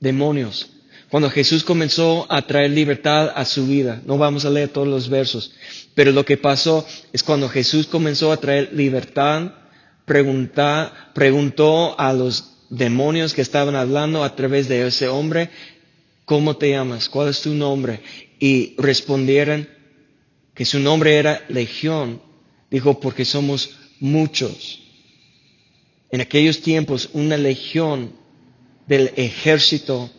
demonios 0.00 0.77
cuando 1.10 1.30
Jesús 1.30 1.64
comenzó 1.64 2.26
a 2.28 2.42
traer 2.42 2.70
libertad 2.70 3.32
a 3.34 3.44
su 3.44 3.66
vida. 3.66 4.02
No 4.04 4.18
vamos 4.18 4.44
a 4.44 4.50
leer 4.50 4.68
todos 4.68 4.88
los 4.88 5.08
versos, 5.08 5.52
pero 5.94 6.12
lo 6.12 6.24
que 6.24 6.36
pasó 6.36 6.86
es 7.12 7.22
cuando 7.22 7.48
Jesús 7.48 7.86
comenzó 7.86 8.30
a 8.30 8.36
traer 8.36 8.70
libertad, 8.72 9.52
preguntó 10.04 11.98
a 11.98 12.12
los 12.12 12.52
demonios 12.70 13.32
que 13.32 13.42
estaban 13.42 13.74
hablando 13.74 14.22
a 14.22 14.36
través 14.36 14.68
de 14.68 14.86
ese 14.86 15.08
hombre, 15.08 15.50
¿cómo 16.24 16.56
te 16.56 16.70
llamas? 16.70 17.08
¿Cuál 17.08 17.28
es 17.28 17.40
tu 17.40 17.54
nombre? 17.54 18.00
Y 18.38 18.74
respondieron 18.76 19.68
que 20.54 20.64
su 20.64 20.78
nombre 20.78 21.16
era 21.16 21.42
Legión. 21.48 22.20
Dijo, 22.70 23.00
porque 23.00 23.24
somos 23.24 23.78
muchos. 23.98 24.82
En 26.10 26.20
aquellos 26.20 26.60
tiempos, 26.60 27.08
una 27.12 27.36
legión 27.36 28.12
del 28.86 29.12
ejército 29.16 30.10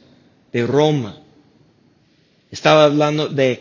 de 0.52 0.66
Roma. 0.66 1.22
Estaba 2.52 2.86
hablando 2.86 3.28
de 3.28 3.60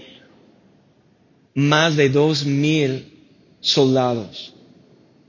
más 1.54 1.96
de 1.96 2.08
dos 2.08 2.44
mil 2.44 3.12
soldados. 3.60 4.54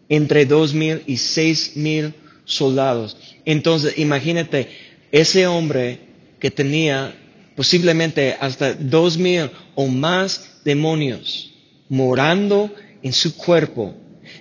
entre 0.10 0.46
dos 0.46 0.74
mil 0.74 1.04
y 1.06 1.18
seis 1.18 1.74
mil 1.76 2.14
soldados. 2.46 3.16
Entonces, 3.46 3.98
imagínate, 4.00 4.68
ese 5.12 5.46
hombre 5.46 6.00
que 6.40 6.50
tenía 6.50 7.16
posiblemente 7.56 8.36
hasta 8.40 8.74
dos 8.74 9.18
mil 9.18 9.52
o 9.76 9.88
más 9.88 10.62
demonios 10.66 11.54
morando 11.90 12.74
en 13.04 13.14
su 13.14 13.36
cuerpo, 13.36 13.94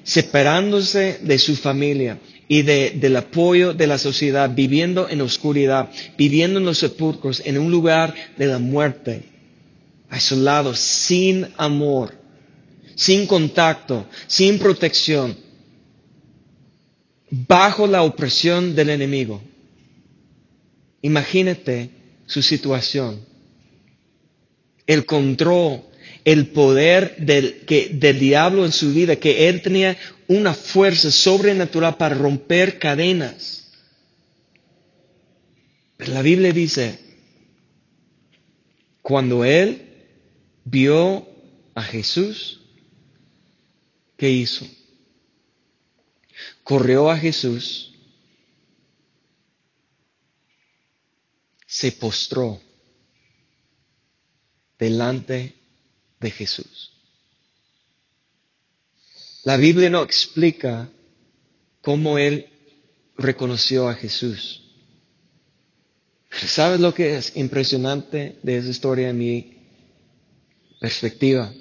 separándose 0.04 1.18
de 1.22 1.38
su 1.38 1.56
familia 1.56 2.18
y 2.48 2.62
del 2.62 3.16
apoyo 3.16 3.74
de 3.74 3.86
la 3.86 3.98
sociedad, 3.98 4.50
viviendo 4.52 5.08
en 5.08 5.20
oscuridad, 5.20 5.90
viviendo 6.16 6.58
en 6.58 6.64
los 6.64 6.78
sepulcros, 6.78 7.42
en 7.44 7.58
un 7.58 7.70
lugar 7.70 8.14
de 8.38 8.46
la 8.46 8.58
muerte, 8.58 9.22
aislado, 10.08 10.74
sin 10.74 11.46
amor, 11.58 12.14
sin 12.94 13.26
contacto, 13.26 14.06
sin 14.26 14.58
protección, 14.58 15.36
bajo 17.30 17.86
la 17.86 18.02
opresión 18.02 18.74
del 18.74 18.90
enemigo. 18.90 19.42
Imagínate 21.02 21.90
su 22.26 22.40
situación. 22.40 23.20
El 24.86 25.04
control, 25.04 25.82
el 26.24 26.48
poder 26.48 27.16
del, 27.18 27.60
que, 27.66 27.90
del 27.90 28.18
diablo 28.18 28.64
en 28.64 28.72
su 28.72 28.92
vida, 28.92 29.16
que 29.16 29.48
él 29.48 29.62
tenía 29.62 29.96
una 30.26 30.54
fuerza 30.54 31.10
sobrenatural 31.10 31.96
para 31.96 32.14
romper 32.14 32.78
cadenas. 32.78 33.72
Pero 35.96 36.12
la 36.12 36.22
Biblia 36.22 36.52
dice, 36.52 36.98
cuando 39.02 39.44
él 39.44 39.82
vio 40.64 41.26
a 41.74 41.82
Jesús, 41.82 42.60
¿qué 44.16 44.30
hizo? 44.30 44.66
Corrió 46.62 47.10
a 47.10 47.16
Jesús, 47.16 47.94
se 51.66 51.92
postró 51.92 52.60
delante 54.78 55.57
de 56.20 56.30
Jesús. 56.30 56.92
La 59.44 59.56
Biblia 59.56 59.88
no 59.88 60.02
explica 60.02 60.90
cómo 61.80 62.18
él 62.18 62.48
reconoció 63.16 63.88
a 63.88 63.94
Jesús. 63.94 64.62
¿Sabes 66.30 66.80
lo 66.80 66.92
que 66.92 67.16
es 67.16 67.36
impresionante 67.36 68.38
de 68.42 68.58
esa 68.58 68.68
historia 68.68 69.08
en 69.08 69.18
mi 69.18 69.56
perspectiva? 70.80 71.52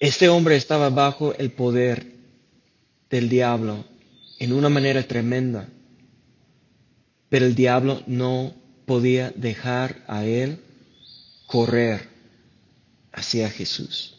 Este 0.00 0.28
hombre 0.28 0.56
estaba 0.56 0.90
bajo 0.90 1.34
el 1.34 1.52
poder 1.52 2.14
del 3.10 3.28
diablo 3.28 3.84
en 4.38 4.52
una 4.52 4.68
manera 4.68 5.02
tremenda, 5.02 5.68
pero 7.28 7.44
el 7.46 7.54
diablo 7.54 8.02
no 8.06 8.59
podía 8.90 9.32
dejar 9.36 10.02
a 10.08 10.24
él 10.24 10.58
correr 11.46 12.08
hacia 13.12 13.48
Jesús. 13.48 14.16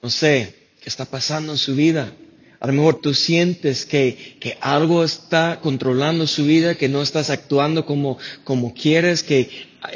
No 0.00 0.08
sé 0.08 0.54
qué 0.80 0.88
está 0.88 1.04
pasando 1.04 1.50
en 1.50 1.58
su 1.58 1.74
vida. 1.74 2.12
A 2.60 2.68
lo 2.68 2.74
mejor 2.74 3.00
tú 3.00 3.12
sientes 3.12 3.84
que, 3.86 4.36
que, 4.38 4.56
algo 4.60 5.02
está 5.02 5.58
controlando 5.60 6.28
su 6.28 6.44
vida, 6.44 6.76
que 6.76 6.88
no 6.88 7.02
estás 7.02 7.28
actuando 7.28 7.84
como, 7.84 8.18
como 8.44 8.72
quieres, 8.72 9.24
que 9.24 9.50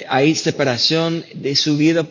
hay 0.08 0.34
separación 0.34 1.24
de 1.32 1.54
su 1.54 1.76
vida 1.76 2.04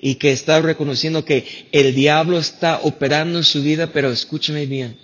y 0.00 0.16
que 0.16 0.32
está 0.32 0.60
reconociendo 0.62 1.24
que 1.24 1.68
el 1.70 1.94
diablo 1.94 2.40
está 2.40 2.80
operando 2.82 3.38
en 3.38 3.44
su 3.44 3.62
vida, 3.62 3.92
pero 3.92 4.10
escúchame 4.10 4.66
bien, 4.66 4.98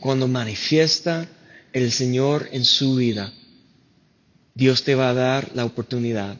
cuando 0.00 0.28
manifiesta 0.28 1.30
el 1.76 1.92
Señor 1.92 2.48
en 2.52 2.64
su 2.64 2.94
vida, 2.94 3.30
Dios 4.54 4.82
te 4.82 4.94
va 4.94 5.10
a 5.10 5.14
dar 5.14 5.50
la 5.54 5.66
oportunidad 5.66 6.38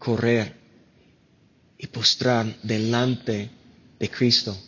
correr 0.00 0.52
y 1.78 1.86
postrar 1.86 2.56
delante 2.64 3.48
de 4.00 4.10
Cristo. 4.10 4.58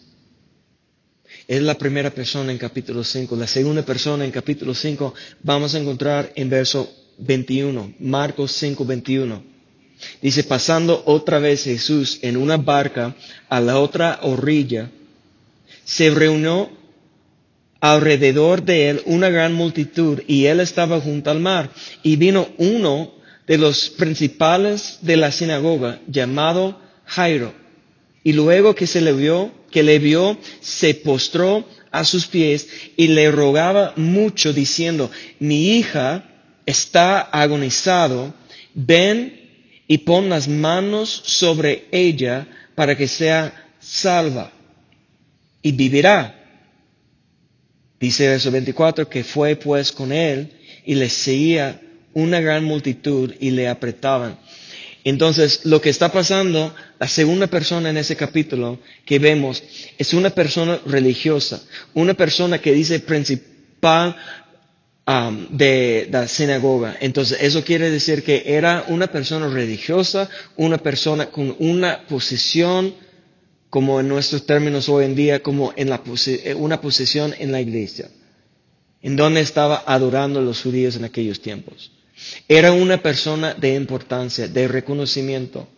Es 1.49 1.61
la 1.61 1.77
primera 1.77 2.11
persona 2.15 2.53
en 2.53 2.59
capítulo 2.59 3.03
5. 3.03 3.35
La 3.35 3.49
segunda 3.49 3.83
persona 3.83 4.25
en 4.25 4.31
capítulo 4.31 4.75
5 4.75 5.13
vamos 5.43 5.75
a 5.75 5.81
encontrar 5.81 6.33
en 6.37 6.49
verso 6.49 6.89
21, 7.19 7.95
Marcos 7.99 8.53
5, 8.53 8.85
21. 8.85 9.43
Dice, 10.23 10.45
pasando 10.45 11.03
otra 11.05 11.41
vez 11.41 11.65
Jesús 11.65 12.21
en 12.23 12.37
una 12.37 12.59
barca 12.59 13.17
a 13.49 13.61
la 13.61 13.81
otra 13.81 14.21
orilla, 14.23 14.89
se 15.85 16.11
reunió 16.11 16.78
alrededor 17.81 18.63
de 18.65 18.91
él 18.91 19.03
una 19.07 19.29
gran 19.31 19.55
multitud 19.55 20.21
y 20.27 20.47
él 20.47 20.61
estaba 20.61 21.01
junto 21.01 21.31
al 21.31 21.41
mar. 21.41 21.71
Y 22.03 22.17
vino 22.17 22.49
uno 22.59 23.13
de 23.47 23.59
los 23.59 23.91
principales 23.91 24.99
de 25.03 25.17
la 25.17 25.33
sinagoga 25.33 26.01
llamado 26.07 26.81
Jairo. 27.07 27.53
Y 28.25 28.33
luego 28.33 28.75
que 28.75 28.87
se 28.87 29.01
le 29.01 29.13
vio, 29.13 29.53
que 29.71 29.83
le 29.83 29.99
vio, 29.99 30.37
se 30.61 30.95
postró 30.95 31.67
a 31.91 32.05
sus 32.05 32.27
pies 32.27 32.69
y 32.97 33.09
le 33.09 33.31
rogaba 33.31 33.95
mucho 33.97 34.53
diciendo, 34.53 35.11
mi 35.39 35.79
hija 35.79 36.25
está 36.67 37.21
agonizado, 37.21 38.35
ven 38.75 39.39
y 39.87 39.99
pon 39.99 40.29
las 40.29 40.49
manos 40.49 41.23
sobre 41.25 41.87
ella 41.91 42.47
para 42.75 42.97
que 42.97 43.09
sea 43.09 43.71
salva 43.81 44.53
y 45.63 45.73
vivirá. 45.73 46.38
Dice 48.01 48.29
verso 48.29 48.51
24 48.51 49.09
que 49.09 49.25
fue 49.25 49.57
pues 49.57 49.93
con 49.93 50.13
él 50.13 50.53
y 50.85 50.95
le 50.95 51.09
seguía 51.09 51.81
una 52.15 52.41
gran 52.41 52.65
multitud 52.65 53.35
y 53.41 53.51
le 53.51 53.69
apretaban. 53.69 54.39
Entonces, 55.05 55.61
lo 55.65 55.81
que 55.81 55.91
está 55.91 56.13
pasando, 56.13 56.75
la 56.99 57.09
segunda 57.09 57.47
persona 57.47 57.91
en 57.91 57.97
ese 57.97 58.17
capítulo 58.17 58.79
que 59.07 59.19
vemos 59.19 59.63
es 59.97 60.13
una 60.13 60.31
persona 60.31 60.81
religiosa, 60.85 61.63
una 61.95 62.15
persona 62.15 62.59
que 62.61 62.73
dice 62.73 63.01
principal 63.01 64.17
um, 65.07 65.47
de 65.57 66.09
la 66.11 66.27
sinagoga. 66.29 66.97
Entonces, 67.01 67.39
eso 67.41 67.65
quiere 67.65 67.91
decir 67.91 68.23
que 68.23 68.43
era 68.47 68.85
una 68.89 69.07
persona 69.07 69.49
religiosa, 69.49 70.29
una 70.57 70.79
persona 70.79 71.27
con 71.31 71.57
una 71.59 72.03
posición, 72.07 72.95
como 73.71 74.01
en 74.01 74.09
nuestros 74.09 74.47
términos 74.47 74.89
hoy 74.89 75.05
en 75.05 75.15
día, 75.15 75.43
como 75.43 75.73
en 75.77 75.91
la 75.91 76.03
una 76.57 76.81
posición 76.81 77.35
en 77.39 77.53
la 77.53 77.61
iglesia, 77.61 78.11
en 79.03 79.17
donde 79.17 79.41
estaba 79.41 79.83
adorando 79.87 80.41
a 80.41 80.43
los 80.43 80.63
judíos 80.63 80.97
en 80.97 81.05
aquellos 81.05 81.41
tiempos. 81.41 81.93
Era 82.49 82.73
una 82.73 83.03
persona 83.03 83.55
de 83.55 83.75
importancia, 83.75 84.49
de 84.49 84.69
reconocimiento. 84.69 85.69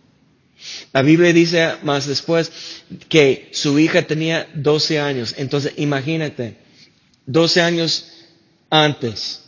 La 0.92 1.02
Biblia 1.02 1.32
dice 1.32 1.74
más 1.82 2.06
después 2.06 2.50
que 3.08 3.48
su 3.52 3.78
hija 3.78 4.02
tenía 4.02 4.48
12 4.54 5.00
años. 5.00 5.34
Entonces, 5.36 5.72
imagínate, 5.76 6.56
12 7.26 7.60
años 7.60 8.06
antes 8.70 9.42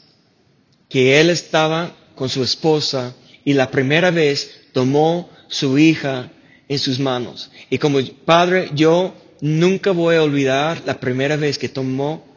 que 0.89 1.21
él 1.21 1.31
estaba 1.31 1.97
con 2.15 2.29
su 2.29 2.43
esposa 2.43 3.15
y 3.45 3.55
la 3.55 3.71
primera 3.71 4.11
vez 4.11 4.51
tomó 4.73 5.31
su 5.49 5.79
hija 5.79 6.31
en 6.73 6.79
sus 6.79 6.99
manos. 6.99 7.51
Y 7.71 7.79
como 7.79 7.99
padre, 8.25 8.71
yo 8.75 9.15
nunca 9.41 9.91
voy 9.91 10.17
a 10.17 10.23
olvidar 10.23 10.83
la 10.87 10.99
primera 10.99 11.37
vez 11.37 11.59
que 11.59 11.69
tomó 11.69 12.33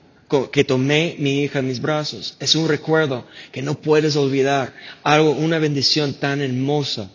que 0.52 0.64
tomé 0.64 1.16
mi 1.20 1.44
hija 1.44 1.60
en 1.60 1.68
mis 1.68 1.80
brazos. 1.80 2.36
Es 2.40 2.56
un 2.56 2.68
recuerdo 2.68 3.26
que 3.52 3.62
no 3.62 3.80
puedes 3.80 4.16
olvidar. 4.16 4.74
Algo, 5.04 5.32
una 5.32 5.60
bendición 5.60 6.14
tan 6.16 6.42
hermosa. 6.42 7.10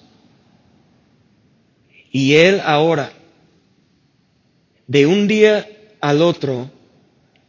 Y 2.13 2.35
él 2.35 2.61
ahora, 2.65 3.13
de 4.87 5.07
un 5.07 5.29
día 5.29 5.69
al 6.01 6.23
otro, 6.23 6.71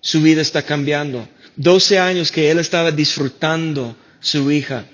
su 0.01 0.21
vida 0.21 0.41
está 0.41 0.63
cambiando. 0.63 1.27
Doce 1.55 1.99
años 1.99 2.31
que 2.31 2.49
él 2.49 2.59
estaba 2.59 2.91
disfrutando 2.91 3.95
su 4.19 4.51
hija, 4.51 4.85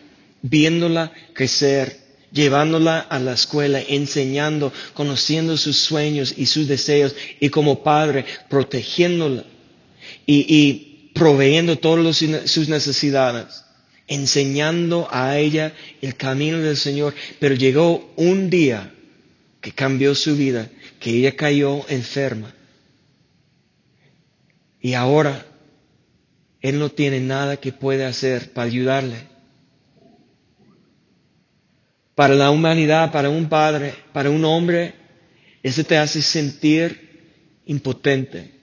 viéndola 0.42 1.12
crecer, 1.34 2.07
llevándola 2.32 3.00
a 3.00 3.20
la 3.20 3.34
escuela, 3.34 3.82
enseñando, 3.82 4.74
conociendo 4.94 5.58
sus 5.58 5.78
sueños 5.78 6.34
y 6.38 6.46
sus 6.46 6.68
deseos, 6.68 7.16
y 7.40 7.50
como 7.50 7.84
padre, 7.84 8.26
protegiéndola 8.50 9.44
y, 10.26 11.12
proveyendo 11.13 11.78
todas 11.80 12.18
sus 12.46 12.70
necesidades, 12.70 13.63
enseñando 14.08 15.08
a 15.10 15.38
ella 15.38 15.74
el 16.02 16.16
camino 16.16 16.60
del 16.60 16.78
Señor. 16.78 17.16
Pero 17.40 17.56
llegó 17.56 18.13
un 18.18 18.50
día 18.50 18.94
que 19.62 19.72
cambió 19.72 20.13
su 20.13 20.36
vida, 20.36 20.70
que 21.00 21.12
ella 21.12 21.36
cayó 21.36 21.88
enferma. 21.90 22.54
Y 24.80 24.94
ahora 24.94 25.46
Él 26.62 26.78
no 26.78 26.90
tiene 26.90 27.20
nada 27.20 27.58
que 27.58 27.74
pueda 27.74 28.08
hacer 28.08 28.54
para 28.54 28.68
ayudarle. 28.68 29.37
Para 32.17 32.34
la 32.34 32.49
humanidad, 32.49 33.12
para 33.12 33.30
un 33.30 33.47
padre, 33.47 33.93
para 34.12 34.32
un 34.32 34.43
hombre, 34.43 34.95
eso 35.62 35.84
te 35.84 35.99
hace 35.99 36.19
sentir 36.23 37.62
impotente. 37.67 38.56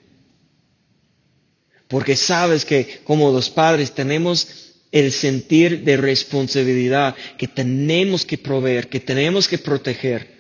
Porque 1.87 2.17
sabes 2.17 2.65
que 2.65 3.03
como 3.05 3.31
los 3.31 3.49
padres 3.51 3.93
tenemos 3.93 4.75
el 4.91 5.13
sentir 5.13 5.85
de 5.85 5.97
responsabilidad, 5.97 7.15
que 7.39 7.47
tenemos 7.47 8.27
que 8.27 8.39
proveer, 8.39 8.89
que 8.89 8.99
tenemos 8.99 9.47
que 9.47 9.59
proteger. 9.59 10.35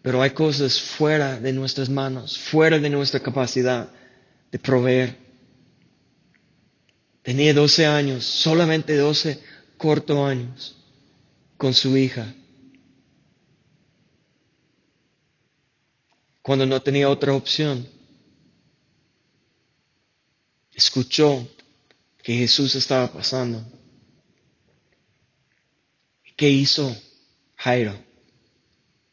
Pero 0.00 0.22
hay 0.22 0.30
cosas 0.30 0.80
fuera 0.80 1.38
de 1.38 1.52
nuestras 1.52 1.90
manos, 1.90 2.38
fuera 2.38 2.78
de 2.78 2.88
nuestra 2.88 3.20
capacidad 3.20 3.90
de 4.50 4.58
proveer. 4.58 5.14
Tenía 7.20 7.52
12 7.52 7.84
años, 7.84 8.24
solamente 8.24 8.96
12 8.96 9.38
cortos 9.76 10.26
años, 10.26 10.78
con 11.64 11.72
su 11.72 11.96
hija. 11.96 12.30
Cuando 16.42 16.66
no 16.66 16.82
tenía 16.82 17.08
otra 17.08 17.32
opción, 17.32 17.88
escuchó 20.74 21.48
que 22.22 22.36
Jesús 22.36 22.74
estaba 22.74 23.10
pasando. 23.10 23.64
¿Qué 26.36 26.50
hizo 26.50 26.94
Jairo? 27.56 27.96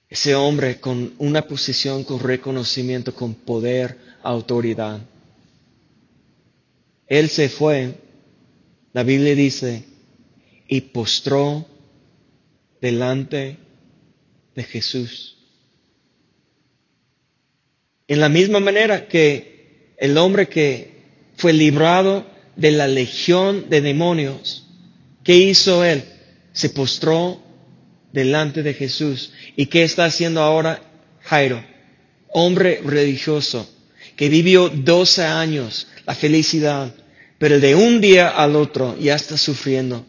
Ese 0.10 0.36
hombre 0.36 0.82
con 0.82 1.16
una 1.20 1.44
posición, 1.44 2.04
con 2.04 2.20
reconocimiento, 2.20 3.16
con 3.16 3.34
poder, 3.34 3.98
autoridad. 4.24 5.00
Él 7.08 7.30
se 7.30 7.48
fue, 7.48 7.96
la 8.92 9.04
Biblia 9.04 9.36
dice, 9.36 9.86
y 10.68 10.82
postró 10.82 11.71
delante 12.82 13.58
de 14.56 14.64
Jesús. 14.64 15.38
En 18.08 18.20
la 18.20 18.28
misma 18.28 18.60
manera 18.60 19.08
que 19.08 19.94
el 19.98 20.18
hombre 20.18 20.50
que 20.50 20.92
fue 21.38 21.54
librado 21.54 22.26
de 22.56 22.72
la 22.72 22.88
legión 22.88 23.70
de 23.70 23.82
demonios, 23.82 24.66
¿qué 25.24 25.38
hizo 25.38 25.86
él? 25.86 26.04
Se 26.52 26.70
postró 26.70 27.42
delante 28.12 28.64
de 28.64 28.74
Jesús. 28.74 29.32
¿Y 29.56 29.68
qué 29.68 29.84
está 29.84 30.06
haciendo 30.06 30.42
ahora 30.42 30.82
Jairo? 31.22 31.64
Hombre 32.34 32.82
religioso 32.84 33.70
que 34.16 34.30
vivió 34.30 34.70
12 34.70 35.24
años 35.24 35.88
la 36.06 36.16
felicidad, 36.16 36.94
pero 37.38 37.60
de 37.60 37.76
un 37.76 38.02
día 38.02 38.30
al 38.30 38.56
otro 38.56 38.98
ya 39.00 39.16
está 39.16 39.38
sufriendo. 39.38 40.06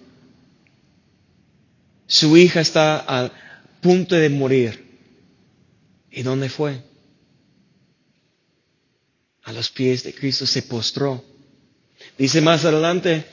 Su 2.13 2.37
hija 2.37 2.61
está 2.61 3.03
a 3.09 3.33
punto 3.81 4.17
de 4.17 4.29
morir. 4.29 4.85
¿Y 6.11 6.23
dónde 6.23 6.51
fue? 6.51 6.83
A 9.45 9.53
los 9.55 9.71
pies 9.71 10.03
de 10.03 10.13
Cristo 10.13 10.45
se 10.45 10.61
postró. 10.61 11.25
Dice 12.19 12.43
más 12.43 12.67
adelante, 12.67 13.25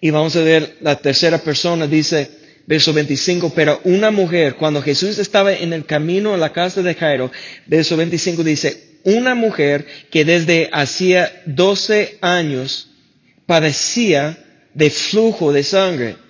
y 0.00 0.08
vamos 0.08 0.34
a 0.36 0.40
ver 0.40 0.78
la 0.80 0.96
tercera 0.96 1.36
persona, 1.36 1.86
dice, 1.86 2.30
verso 2.66 2.94
25, 2.94 3.52
pero 3.54 3.82
una 3.84 4.10
mujer, 4.10 4.56
cuando 4.56 4.80
Jesús 4.80 5.18
estaba 5.18 5.52
en 5.52 5.74
el 5.74 5.84
camino 5.84 6.32
a 6.32 6.38
la 6.38 6.50
casa 6.50 6.80
de 6.80 6.94
Jairo, 6.94 7.30
verso 7.66 7.94
25 7.94 8.42
dice, 8.42 9.00
una 9.04 9.34
mujer 9.34 9.86
que 10.10 10.24
desde 10.24 10.70
hacía 10.72 11.42
12 11.44 12.20
años 12.22 12.88
padecía 13.44 14.38
de 14.72 14.88
flujo 14.88 15.52
de 15.52 15.62
sangre 15.62 16.23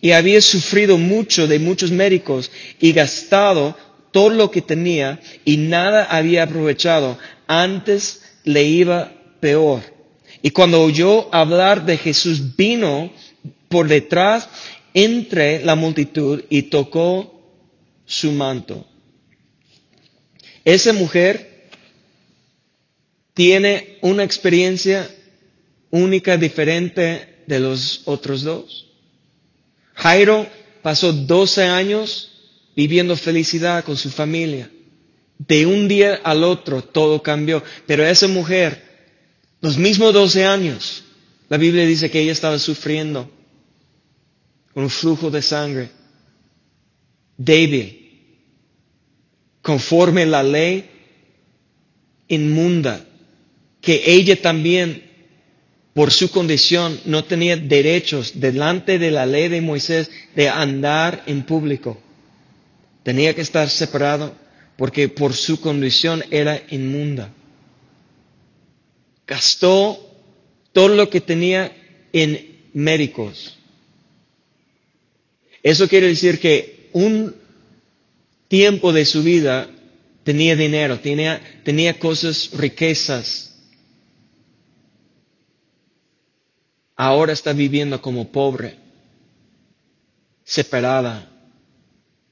y 0.00 0.12
había 0.12 0.40
sufrido 0.40 0.98
mucho 0.98 1.46
de 1.46 1.58
muchos 1.58 1.90
médicos 1.90 2.50
y 2.80 2.92
gastado 2.92 3.76
todo 4.12 4.30
lo 4.30 4.50
que 4.50 4.62
tenía 4.62 5.20
y 5.44 5.56
nada 5.56 6.04
había 6.04 6.44
aprovechado, 6.44 7.18
antes 7.46 8.22
le 8.44 8.64
iba 8.64 9.12
peor. 9.40 9.82
Y 10.42 10.50
cuando 10.50 10.82
oyó 10.82 11.32
hablar 11.34 11.84
de 11.84 11.96
Jesús, 11.96 12.56
vino 12.56 13.12
por 13.68 13.88
detrás 13.88 14.48
entre 14.94 15.64
la 15.64 15.74
multitud 15.74 16.42
y 16.48 16.62
tocó 16.62 17.40
su 18.06 18.32
manto. 18.32 18.86
Esa 20.64 20.92
mujer 20.92 21.68
tiene 23.34 23.98
una 24.02 24.24
experiencia 24.24 25.08
única, 25.90 26.36
diferente 26.36 27.42
de 27.46 27.60
los 27.60 28.02
otros 28.04 28.42
dos. 28.42 28.89
Jairo 30.00 30.46
pasó 30.82 31.12
12 31.12 31.64
años 31.64 32.30
viviendo 32.74 33.14
felicidad 33.16 33.84
con 33.84 33.96
su 33.98 34.10
familia. 34.10 34.70
De 35.36 35.66
un 35.66 35.88
día 35.88 36.20
al 36.24 36.42
otro 36.42 36.82
todo 36.82 37.22
cambió. 37.22 37.62
Pero 37.86 38.06
esa 38.06 38.26
mujer, 38.26 38.82
los 39.60 39.76
mismos 39.76 40.14
12 40.14 40.44
años, 40.46 41.04
la 41.50 41.58
Biblia 41.58 41.84
dice 41.84 42.10
que 42.10 42.20
ella 42.20 42.32
estaba 42.32 42.58
sufriendo 42.58 43.30
con 44.72 44.84
un 44.84 44.90
flujo 44.90 45.30
de 45.30 45.42
sangre, 45.42 45.90
débil, 47.36 48.00
conforme 49.60 50.24
la 50.24 50.42
ley 50.42 50.88
inmunda, 52.28 53.04
que 53.82 54.02
ella 54.06 54.40
también, 54.40 55.09
por 55.94 56.10
su 56.12 56.30
condición, 56.30 57.00
no 57.04 57.24
tenía 57.24 57.56
derechos 57.56 58.40
delante 58.40 58.98
de 58.98 59.10
la 59.10 59.26
ley 59.26 59.48
de 59.48 59.60
Moisés 59.60 60.10
de 60.36 60.48
andar 60.48 61.22
en 61.26 61.42
público. 61.42 62.00
Tenía 63.02 63.34
que 63.34 63.40
estar 63.40 63.68
separado 63.68 64.34
porque 64.76 65.08
por 65.08 65.34
su 65.34 65.60
condición 65.60 66.22
era 66.30 66.62
inmunda. 66.70 67.32
Gastó 69.26 69.98
todo 70.72 70.88
lo 70.88 71.10
que 71.10 71.20
tenía 71.20 71.72
en 72.12 72.58
médicos 72.72 73.56
eso 75.62 75.88
quiere 75.88 76.08
decir 76.08 76.38
que 76.38 76.88
un 76.92 77.34
tiempo 78.48 78.92
de 78.92 79.04
su 79.04 79.22
vida 79.22 79.68
tenía 80.24 80.56
dinero, 80.56 80.98
tenía, 81.00 81.40
tenía 81.64 81.98
cosas, 81.98 82.50
riquezas. 82.54 83.49
Ahora 87.02 87.32
está 87.32 87.54
viviendo 87.54 88.02
como 88.02 88.30
pobre, 88.30 88.78
separada, 90.44 91.30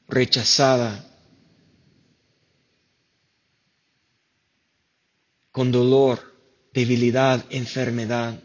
rechazada, 0.07 1.07
con 5.53 5.73
dolor, 5.73 6.21
debilidad, 6.75 7.47
enfermedad. 7.49 8.39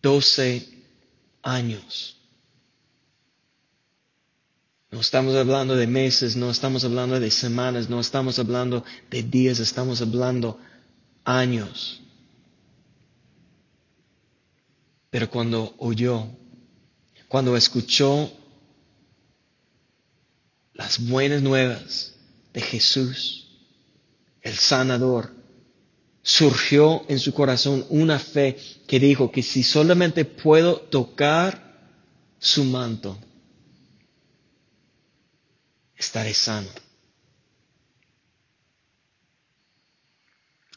Doce 0.00 0.66
años. 1.42 2.16
No 4.90 5.00
estamos 5.00 5.34
hablando 5.34 5.76
de 5.76 5.86
meses, 5.86 6.36
no 6.36 6.50
estamos 6.50 6.84
hablando 6.84 7.20
de 7.20 7.30
semanas, 7.30 7.90
no 7.90 8.00
estamos 8.00 8.38
hablando 8.38 8.82
de 9.10 9.22
días, 9.24 9.60
estamos 9.60 10.00
hablando 10.00 10.58
años. 11.22 12.00
Pero 15.10 15.28
cuando 15.28 15.74
oyó, 15.78 16.26
cuando 17.28 17.56
escuchó 17.56 18.30
las 20.74 21.04
buenas 21.08 21.42
nuevas 21.42 22.14
de 22.52 22.60
Jesús, 22.60 23.48
el 24.40 24.54
sanador, 24.54 25.34
surgió 26.22 27.04
en 27.08 27.18
su 27.18 27.34
corazón 27.34 27.84
una 27.88 28.18
fe 28.18 28.56
que 28.86 29.00
dijo 29.00 29.32
que 29.32 29.42
si 29.42 29.62
solamente 29.62 30.24
puedo 30.24 30.80
tocar 30.80 31.70
su 32.38 32.64
manto, 32.64 33.18
estaré 35.96 36.34
sano. 36.34 36.68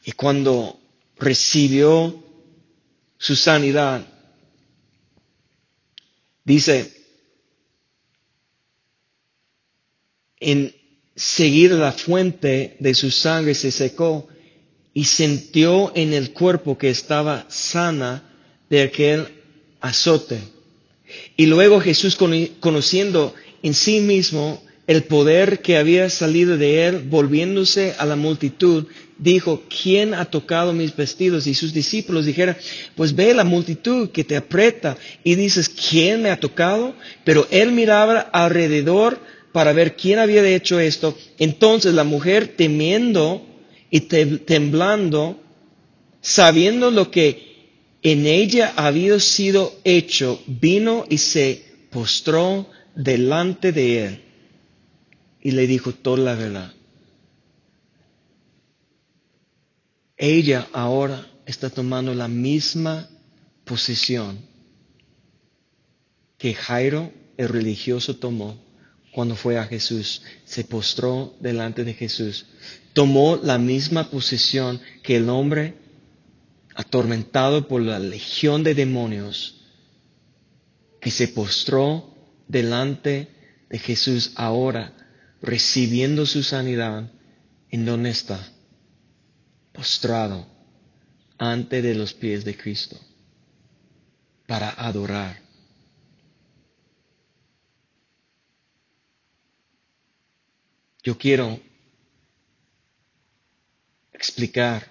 Y 0.04 0.12
cuando 0.12 0.78
recibió 1.16 2.22
su 3.16 3.36
sanidad, 3.36 4.06
dice, 6.44 6.92
en 10.40 10.74
seguir 11.16 11.72
la 11.72 11.92
fuente 11.92 12.76
de 12.80 12.94
su 12.94 13.10
sangre 13.10 13.54
se 13.54 13.70
secó 13.70 14.28
y 14.92 15.04
sintió 15.04 15.92
en 15.96 16.12
el 16.12 16.32
cuerpo 16.32 16.78
que 16.78 16.90
estaba 16.90 17.46
sana 17.48 18.30
de 18.70 18.82
aquel 18.82 19.26
azote. 19.80 20.38
Y 21.36 21.46
luego 21.46 21.80
Jesús, 21.80 22.16
conociendo 22.60 23.34
en 23.62 23.74
sí 23.74 24.00
mismo 24.00 24.62
el 24.86 25.04
poder 25.04 25.60
que 25.60 25.78
había 25.78 26.10
salido 26.10 26.58
de 26.58 26.86
él, 26.86 26.98
volviéndose 27.08 27.94
a 27.98 28.04
la 28.04 28.16
multitud, 28.16 28.86
dijo, 29.18 29.62
¿quién 29.82 30.12
ha 30.12 30.26
tocado 30.26 30.72
mis 30.74 30.94
vestidos? 30.94 31.46
Y 31.46 31.54
sus 31.54 31.72
discípulos 31.72 32.26
dijeron, 32.26 32.56
pues 32.94 33.14
ve 33.14 33.32
la 33.32 33.44
multitud 33.44 34.10
que 34.10 34.24
te 34.24 34.36
aprieta 34.36 34.98
y 35.22 35.36
dices, 35.36 35.70
¿quién 35.70 36.22
me 36.22 36.30
ha 36.30 36.38
tocado? 36.38 36.94
Pero 37.24 37.46
él 37.50 37.72
miraba 37.72 38.20
alrededor 38.20 39.18
para 39.52 39.72
ver 39.72 39.96
quién 39.96 40.18
había 40.18 40.46
hecho 40.46 40.78
esto. 40.78 41.16
Entonces 41.38 41.94
la 41.94 42.04
mujer 42.04 42.54
temiendo 42.56 43.46
y 43.90 44.00
temblando, 44.00 45.40
sabiendo 46.20 46.90
lo 46.90 47.10
que 47.10 47.54
en 48.02 48.26
ella 48.26 48.74
había 48.76 49.18
sido 49.18 49.74
hecho, 49.84 50.42
vino 50.46 51.06
y 51.08 51.16
se 51.18 51.64
postró 51.90 52.66
delante 52.94 53.72
de 53.72 54.04
él 54.06 54.23
y 55.44 55.50
le 55.50 55.66
dijo 55.66 55.92
toda 55.92 56.24
la 56.24 56.34
verdad. 56.34 56.72
Ella 60.16 60.66
ahora 60.72 61.30
está 61.44 61.68
tomando 61.68 62.14
la 62.14 62.28
misma 62.28 63.10
posición 63.64 64.38
que 66.38 66.54
Jairo, 66.54 67.12
el 67.36 67.50
religioso, 67.50 68.16
tomó 68.16 68.58
cuando 69.12 69.36
fue 69.36 69.58
a 69.58 69.66
Jesús. 69.66 70.22
Se 70.46 70.64
postró 70.64 71.36
delante 71.40 71.84
de 71.84 71.92
Jesús. 71.92 72.46
Tomó 72.94 73.36
la 73.36 73.58
misma 73.58 74.10
posición 74.10 74.80
que 75.02 75.16
el 75.16 75.28
hombre 75.28 75.74
atormentado 76.74 77.68
por 77.68 77.82
la 77.82 77.98
legión 77.98 78.64
de 78.64 78.74
demonios, 78.74 79.60
que 81.02 81.10
se 81.10 81.28
postró 81.28 82.14
delante 82.48 83.28
de 83.68 83.78
Jesús 83.78 84.32
ahora 84.36 85.03
recibiendo 85.44 86.24
su 86.24 86.42
sanidad, 86.42 87.12
¿en 87.70 87.84
dónde 87.84 88.10
está? 88.10 88.40
Postrado 89.72 90.46
ante 91.36 91.94
los 91.94 92.14
pies 92.14 92.44
de 92.44 92.56
Cristo 92.56 92.98
para 94.46 94.70
adorar. 94.70 95.42
Yo 101.02 101.18
quiero 101.18 101.60
explicar 104.14 104.90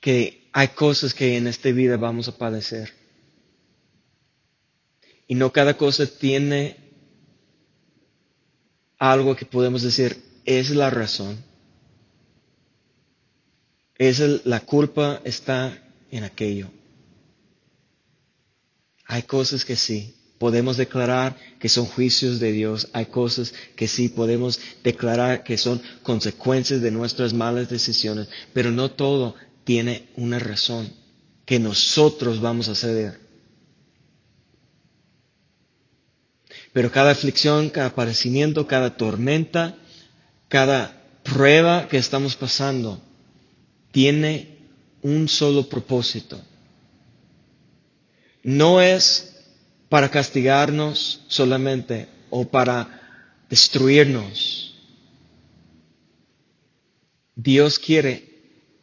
que 0.00 0.48
hay 0.54 0.68
cosas 0.68 1.12
que 1.12 1.36
en 1.36 1.46
esta 1.46 1.70
vida 1.70 1.98
vamos 1.98 2.28
a 2.28 2.38
padecer. 2.38 3.03
Y 5.26 5.34
no 5.34 5.52
cada 5.52 5.76
cosa 5.76 6.06
tiene 6.06 6.76
algo 8.98 9.36
que 9.36 9.46
podemos 9.46 9.82
decir, 9.82 10.22
es 10.44 10.70
la 10.70 10.90
razón. 10.90 11.42
Es 13.96 14.18
la 14.44 14.60
culpa 14.60 15.20
está 15.24 15.78
en 16.10 16.24
aquello. 16.24 16.70
Hay 19.06 19.22
cosas 19.22 19.64
que 19.64 19.76
sí, 19.76 20.14
podemos 20.38 20.76
declarar 20.76 21.36
que 21.58 21.68
son 21.68 21.86
juicios 21.86 22.40
de 22.40 22.52
Dios. 22.52 22.88
Hay 22.92 23.06
cosas 23.06 23.54
que 23.76 23.88
sí 23.88 24.08
podemos 24.08 24.60
declarar 24.82 25.44
que 25.44 25.56
son 25.56 25.80
consecuencias 26.02 26.80
de 26.80 26.90
nuestras 26.90 27.32
malas 27.32 27.68
decisiones. 27.68 28.28
Pero 28.52 28.70
no 28.70 28.90
todo 28.90 29.34
tiene 29.64 30.08
una 30.16 30.38
razón 30.38 30.92
que 31.44 31.58
nosotros 31.58 32.40
vamos 32.40 32.68
a 32.68 32.74
ceder. 32.74 33.23
Pero 36.74 36.90
cada 36.90 37.12
aflicción, 37.12 37.70
cada 37.70 37.94
padecimiento, 37.94 38.66
cada 38.66 38.96
tormenta, 38.96 39.76
cada 40.48 41.00
prueba 41.22 41.86
que 41.86 41.98
estamos 41.98 42.34
pasando 42.34 43.00
tiene 43.92 44.58
un 45.00 45.28
solo 45.28 45.68
propósito. 45.68 46.42
No 48.42 48.80
es 48.82 49.36
para 49.88 50.10
castigarnos 50.10 51.20
solamente 51.28 52.08
o 52.28 52.44
para 52.48 53.38
destruirnos. 53.48 54.74
Dios 57.36 57.78
quiere 57.78 58.34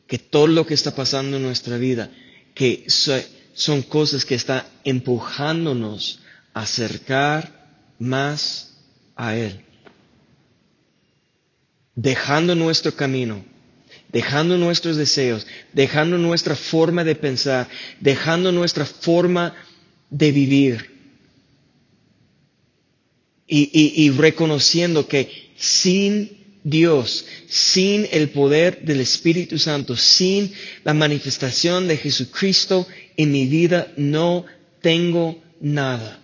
que 0.08 0.18
todo 0.18 0.48
lo 0.48 0.66
que 0.66 0.76
está 0.76 0.96
pasando 0.96 1.36
en 1.36 1.44
nuestra 1.44 1.76
vida, 1.76 2.10
que 2.56 2.86
son 2.88 3.82
cosas 3.82 4.24
que 4.24 4.36
están 4.36 4.64
empujándonos 4.86 6.22
a 6.54 6.62
acercar 6.62 7.61
más 8.02 8.74
a 9.16 9.36
Él. 9.38 9.62
Dejando 11.96 12.56
nuestro 12.56 12.96
camino, 12.96 13.46
dejando 14.12 14.58
nuestros 14.58 14.98
deseos, 14.98 15.46
dejando 15.72 16.18
nuestra 16.18 16.56
forma 16.56 17.04
de 17.04 17.16
pensar, 17.16 17.70
dejando 18.00 18.52
nuestra 18.52 18.86
forma 18.86 19.54
de 20.10 20.32
vivir. 20.32 20.92
Y, 23.54 24.10
reconociendo 24.12 25.10
que 25.10 25.52
sin 25.58 26.38
Dios, 26.64 27.26
sin 27.50 28.08
el 28.10 28.30
poder 28.30 28.82
del 28.84 29.02
Espíritu 29.02 29.60
Santo, 29.60 29.98
sin 29.98 30.54
la 30.86 30.94
manifestación 30.94 31.86
de 31.90 31.98
Jesucristo 31.98 32.88
en 33.18 33.32
mi 33.34 33.48
vida, 33.48 33.92
no 33.98 34.46
tengo 34.82 35.44
nada. 35.60 36.22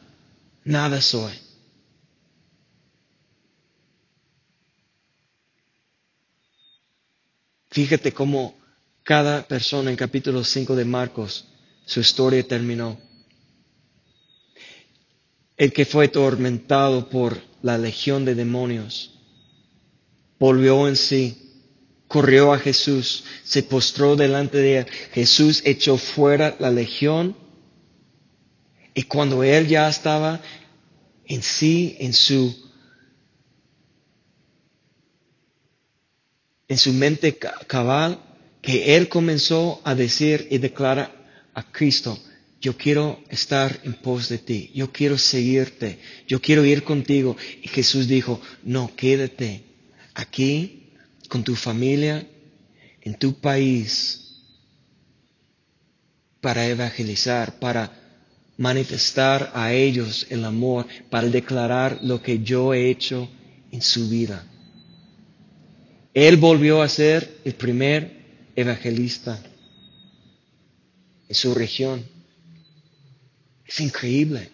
Nada 0.63 1.01
soy. 1.01 1.33
Fíjate 7.77 8.11
cómo 8.11 8.55
cada 9.03 9.47
persona 9.47 9.91
en 9.91 9.95
capítulo 9.95 10.43
5 10.43 10.75
de 10.75 10.83
Marcos, 10.83 11.45
su 11.85 11.99
historia 11.99 12.41
terminó. 12.41 12.99
El 15.55 15.71
que 15.71 15.85
fue 15.85 16.05
atormentado 16.05 17.07
por 17.07 17.39
la 17.61 17.77
legión 17.77 18.25
de 18.25 18.33
demonios, 18.33 19.19
volvió 20.39 20.87
en 20.87 20.95
sí, 20.95 21.37
corrió 22.07 22.51
a 22.51 22.57
Jesús, 22.57 23.23
se 23.43 23.61
postró 23.61 24.15
delante 24.15 24.57
de 24.57 24.77
él. 24.79 24.87
Jesús 25.13 25.61
echó 25.63 25.97
fuera 25.97 26.55
la 26.57 26.71
legión 26.71 27.37
y 28.95 29.03
cuando 29.03 29.43
él 29.43 29.67
ya 29.67 29.87
estaba 29.87 30.41
en 31.27 31.43
sí, 31.43 31.95
en 31.99 32.13
su 32.13 32.66
en 36.67 36.77
su 36.77 36.93
mente 36.93 37.37
cabal 37.37 38.19
que 38.61 38.95
él 38.95 39.07
comenzó 39.07 39.81
a 39.83 39.95
decir 39.95 40.47
y 40.51 40.57
declara 40.57 41.11
a 41.53 41.71
Cristo, 41.71 42.19
yo 42.59 42.75
quiero 42.75 43.23
estar 43.29 43.79
en 43.83 43.93
pos 43.93 44.29
de 44.29 44.39
ti, 44.39 44.71
yo 44.73 44.91
quiero 44.91 45.17
seguirte, 45.17 45.99
yo 46.27 46.41
quiero 46.41 46.65
ir 46.65 46.83
contigo. 46.83 47.37
Y 47.61 47.67
Jesús 47.67 48.07
dijo, 48.07 48.41
no, 48.63 48.91
quédate 48.95 49.63
aquí 50.13 50.89
con 51.29 51.43
tu 51.43 51.55
familia, 51.55 52.27
en 53.01 53.15
tu 53.15 53.39
país, 53.39 54.23
para 56.41 56.67
evangelizar, 56.67 57.59
para 57.59 57.91
manifestar 58.57 59.51
a 59.53 59.71
ellos 59.73 60.25
el 60.29 60.43
amor, 60.43 60.87
para 61.09 61.27
declarar 61.29 61.99
lo 62.01 62.21
que 62.21 62.39
yo 62.39 62.73
he 62.73 62.89
hecho 62.89 63.29
en 63.71 63.81
su 63.81 64.09
vida. 64.09 64.45
Él 66.17 66.37
volvió 66.37 66.81
a 66.81 66.89
ser 66.89 67.31
el 67.45 67.53
primer 67.53 68.11
evangelista 68.55 69.39
en 71.29 71.35
su 71.35 71.53
región. 71.53 72.03
Es 73.67 73.79
increíble. 73.81 74.49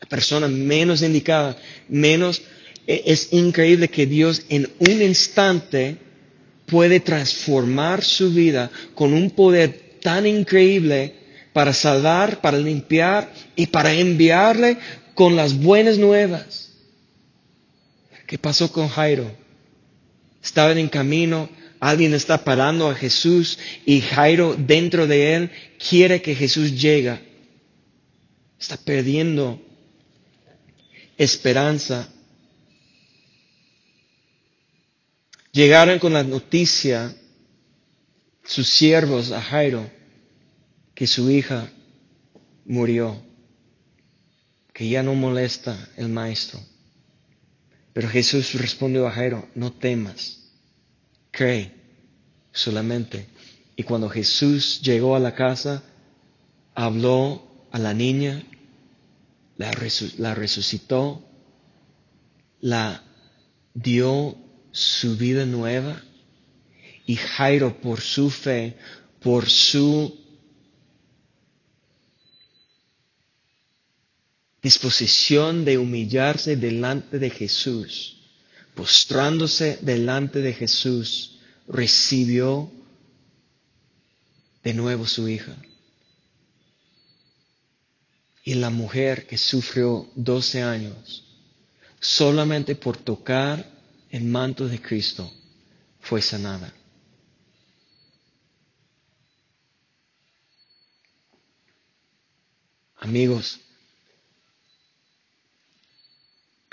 La 0.00 0.08
persona 0.08 0.48
menos 0.48 1.02
indicada, 1.02 1.58
menos, 1.90 2.40
e, 2.86 3.02
es 3.04 3.34
increíble 3.34 3.88
que 3.88 4.06
Dios 4.06 4.46
en 4.48 4.70
un 4.78 5.02
instante 5.02 5.98
puede 6.64 7.00
transformar 7.00 8.02
su 8.02 8.32
vida 8.32 8.70
con 8.94 9.12
un 9.12 9.28
poder 9.28 9.98
tan 10.00 10.26
increíble 10.26 11.16
para 11.52 11.74
salvar, 11.74 12.40
para 12.40 12.56
limpiar 12.56 13.30
y 13.56 13.66
para 13.66 13.92
enviarle 13.92 14.78
con 15.12 15.36
las 15.36 15.52
buenas 15.52 15.98
nuevas. 15.98 16.70
¿Qué 18.26 18.38
pasó 18.38 18.72
con 18.72 18.88
Jairo? 18.88 19.43
Estaban 20.44 20.76
en 20.76 20.90
camino, 20.90 21.48
alguien 21.80 22.12
está 22.12 22.44
parando 22.44 22.90
a 22.90 22.94
Jesús 22.94 23.58
y 23.86 24.02
Jairo 24.02 24.54
dentro 24.58 25.06
de 25.06 25.34
él 25.34 25.50
quiere 25.88 26.20
que 26.20 26.34
Jesús 26.34 26.78
llegue. 26.78 27.18
Está 28.60 28.76
perdiendo 28.76 29.58
esperanza. 31.16 32.06
Llegaron 35.50 35.98
con 35.98 36.12
la 36.12 36.22
noticia 36.22 37.16
sus 38.44 38.68
siervos 38.68 39.32
a 39.32 39.40
Jairo 39.40 39.90
que 40.94 41.06
su 41.06 41.30
hija 41.30 41.70
murió. 42.66 43.22
que 44.74 44.88
ya 44.88 45.04
no 45.04 45.14
molesta 45.14 45.88
el 45.96 46.08
maestro. 46.08 46.60
Pero 47.94 48.08
Jesús 48.08 48.54
respondió 48.54 49.06
a 49.06 49.12
Jairo, 49.12 49.48
no 49.54 49.72
temas, 49.72 50.50
cree 51.30 51.72
solamente. 52.52 53.28
Y 53.76 53.84
cuando 53.84 54.10
Jesús 54.10 54.82
llegó 54.82 55.14
a 55.14 55.20
la 55.20 55.34
casa, 55.34 55.84
habló 56.74 57.66
a 57.70 57.78
la 57.78 57.94
niña, 57.94 58.44
la, 59.56 59.70
resucitó, 60.34 61.24
la 62.60 63.04
dio 63.74 64.36
su 64.72 65.16
vida 65.16 65.46
nueva. 65.46 66.02
Y 67.06 67.14
Jairo, 67.14 67.80
por 67.80 68.00
su 68.00 68.28
fe, 68.28 68.76
por 69.20 69.48
su 69.48 70.23
disposición 74.64 75.66
de 75.66 75.76
humillarse 75.76 76.56
delante 76.56 77.18
de 77.18 77.28
Jesús, 77.28 78.16
postrándose 78.74 79.78
delante 79.82 80.40
de 80.40 80.54
Jesús, 80.54 81.38
recibió 81.68 82.72
de 84.62 84.72
nuevo 84.72 85.06
su 85.06 85.28
hija. 85.28 85.54
Y 88.42 88.54
la 88.54 88.70
mujer 88.70 89.26
que 89.26 89.36
sufrió 89.36 90.08
12 90.14 90.62
años, 90.62 91.24
solamente 92.00 92.74
por 92.74 92.96
tocar 92.96 93.70
el 94.08 94.24
manto 94.24 94.66
de 94.66 94.80
Cristo, 94.80 95.30
fue 96.00 96.22
sanada. 96.22 96.72
Amigos, 102.96 103.60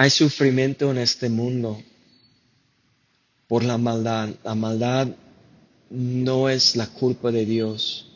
Hay 0.02 0.10
sufrimiento 0.10 0.90
en 0.90 0.98
este 0.98 1.30
mundo 1.30 1.80
por 3.48 3.64
la 3.64 3.78
maldad. 3.78 4.30
La 4.44 4.56
maldad 4.56 5.10
no 5.92 6.50
es 6.50 6.76
la 6.76 6.88
culpa 6.88 7.32
de 7.32 7.46
Dios. 7.46 8.08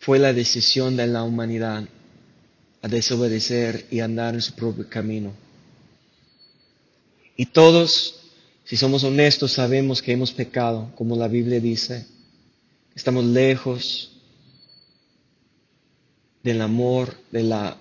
Fue 0.00 0.18
la 0.18 0.34
decisión 0.34 0.98
de 0.98 1.06
la 1.06 1.22
humanidad 1.22 1.88
a 2.82 2.88
desobedecer 2.88 3.86
y 3.90 4.00
andar 4.00 4.34
en 4.34 4.42
su 4.42 4.52
propio 4.52 4.86
camino. 4.86 5.32
Y 7.34 7.46
todos, 7.46 8.20
si 8.64 8.76
somos 8.76 9.04
honestos, 9.04 9.52
sabemos 9.52 10.02
que 10.02 10.12
hemos 10.12 10.32
pecado, 10.32 10.92
como 10.94 11.16
la 11.16 11.28
Biblia 11.28 11.58
dice. 11.58 12.06
Estamos 12.94 13.24
lejos 13.24 14.12
del 16.42 16.60
amor, 16.60 17.16
de 17.30 17.44
la 17.44 17.78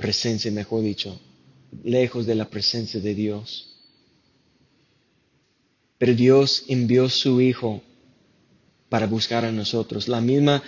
presencia, 0.00 0.50
mejor 0.50 0.82
dicho, 0.82 1.20
lejos 1.84 2.26
de 2.26 2.34
la 2.34 2.48
presencia 2.48 3.00
de 3.00 3.14
Dios. 3.14 3.76
Pero 5.98 6.14
Dios 6.14 6.64
envió 6.68 7.08
su 7.08 7.40
Hijo 7.40 7.82
para 8.88 9.06
buscar 9.06 9.44
a 9.44 9.52
nosotros. 9.52 10.08
La 10.08 10.20
misma 10.20 10.62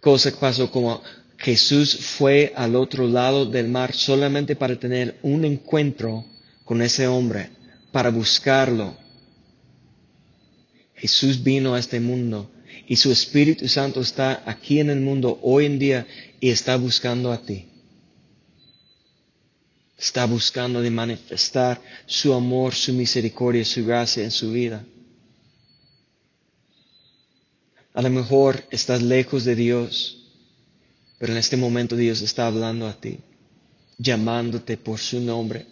cosa 0.00 0.30
pasó 0.38 0.70
como 0.70 1.02
Jesús 1.38 1.96
fue 1.96 2.52
al 2.54 2.76
otro 2.76 3.08
lado 3.08 3.46
del 3.46 3.68
mar 3.68 3.94
solamente 3.94 4.54
para 4.54 4.78
tener 4.78 5.18
un 5.22 5.46
encuentro 5.46 6.26
con 6.64 6.82
ese 6.82 7.06
hombre, 7.08 7.50
para 7.90 8.10
buscarlo. 8.10 8.94
Jesús 10.94 11.42
vino 11.42 11.74
a 11.74 11.78
este 11.78 11.98
mundo 11.98 12.50
y 12.86 12.96
su 12.96 13.10
Espíritu 13.10 13.66
Santo 13.68 14.02
está 14.02 14.42
aquí 14.44 14.80
en 14.80 14.90
el 14.90 15.00
mundo 15.00 15.38
hoy 15.42 15.64
en 15.64 15.78
día 15.78 16.06
y 16.40 16.50
está 16.50 16.76
buscando 16.76 17.32
a 17.32 17.38
ti. 17.38 17.69
Está 20.00 20.24
buscando 20.24 20.80
de 20.80 20.90
manifestar 20.90 21.78
su 22.06 22.32
amor, 22.32 22.74
su 22.74 22.94
misericordia, 22.94 23.66
su 23.66 23.84
gracia 23.84 24.24
en 24.24 24.30
su 24.30 24.50
vida. 24.50 24.82
A 27.92 28.00
lo 28.00 28.08
mejor 28.08 28.64
estás 28.70 29.02
lejos 29.02 29.44
de 29.44 29.54
Dios, 29.54 30.24
pero 31.18 31.32
en 31.32 31.38
este 31.38 31.58
momento 31.58 31.96
Dios 31.96 32.22
está 32.22 32.46
hablando 32.46 32.86
a 32.86 32.98
ti, 32.98 33.18
llamándote 33.98 34.78
por 34.78 34.98
su 34.98 35.20
nombre. 35.20 35.66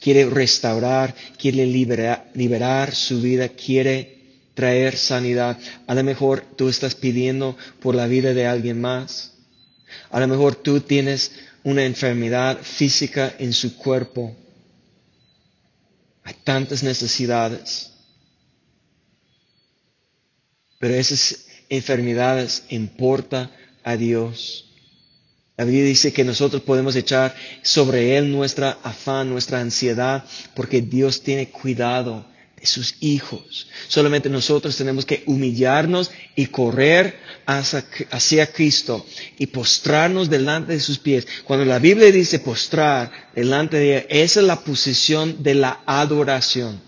Quiere 0.00 0.28
restaurar, 0.28 1.14
quiere 1.38 1.66
liberar, 1.66 2.32
liberar 2.34 2.96
su 2.96 3.20
vida, 3.20 3.48
quiere 3.50 4.18
traer 4.54 4.96
sanidad. 4.96 5.56
A 5.86 5.94
lo 5.94 6.02
mejor 6.02 6.44
tú 6.56 6.68
estás 6.68 6.96
pidiendo 6.96 7.56
por 7.80 7.94
la 7.94 8.08
vida 8.08 8.34
de 8.34 8.48
alguien 8.48 8.80
más. 8.80 9.34
A 10.10 10.18
lo 10.18 10.26
mejor 10.26 10.56
tú 10.56 10.80
tienes 10.80 11.30
una 11.64 11.84
enfermedad 11.84 12.58
física 12.62 13.34
en 13.38 13.52
su 13.52 13.76
cuerpo. 13.76 14.36
Hay 16.22 16.34
tantas 16.44 16.82
necesidades. 16.82 17.90
Pero 20.78 20.94
esas 20.94 21.46
enfermedades 21.68 22.64
importa 22.68 23.50
a 23.82 23.96
Dios. 23.96 24.70
La 25.56 25.64
Biblia 25.64 25.84
dice 25.84 26.12
que 26.12 26.24
nosotros 26.24 26.62
podemos 26.62 26.96
echar 26.96 27.34
sobre 27.62 28.16
Él 28.18 28.30
nuestra 28.30 28.78
afán, 28.82 29.30
nuestra 29.30 29.60
ansiedad, 29.60 30.24
porque 30.54 30.82
Dios 30.82 31.22
tiene 31.22 31.50
cuidado 31.50 32.26
sus 32.66 32.96
hijos. 33.00 33.68
Solamente 33.88 34.28
nosotros 34.28 34.76
tenemos 34.76 35.04
que 35.06 35.22
humillarnos 35.26 36.10
y 36.36 36.46
correr 36.46 37.18
hacia, 37.46 38.52
Cristo 38.52 39.04
y 39.38 39.46
postrarnos 39.46 40.30
delante 40.30 40.72
de 40.72 40.80
sus 40.80 40.98
pies. 40.98 41.26
Cuando 41.44 41.64
la 41.64 41.78
Biblia 41.78 42.10
dice 42.10 42.38
postrar 42.38 43.30
delante 43.34 43.76
de 43.76 43.98
Él, 43.98 44.06
esa 44.08 44.40
es 44.40 44.46
la 44.46 44.60
posición 44.60 45.42
de 45.42 45.54
la 45.54 45.80
adoración. 45.86 46.80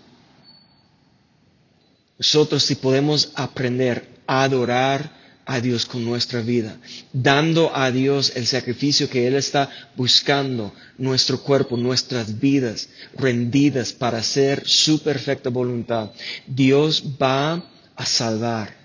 Nosotros 2.17 2.63
si 2.63 2.75
podemos 2.75 3.31
aprender 3.35 4.07
a 4.25 4.43
adorar 4.43 5.16
a 5.47 5.61
Dios 5.61 5.85
con 5.85 6.03
nuestra 6.03 6.41
vida, 6.41 6.77
dando 7.13 7.73
a 7.73 7.89
Dios 7.89 8.33
el 8.35 8.45
sacrificio 8.45 9.09
que 9.09 9.25
Él 9.27 9.35
está 9.35 9.69
buscando, 9.95 10.73
nuestro 10.97 11.41
cuerpo, 11.41 11.77
nuestras 11.77 12.37
vidas 12.39 12.89
rendidas 13.15 13.93
para 13.93 14.17
hacer 14.17 14.63
su 14.65 15.01
perfecta 15.01 15.49
voluntad. 15.49 16.11
Dios 16.45 17.01
va 17.19 17.63
a 17.95 18.05
salvar. 18.05 18.75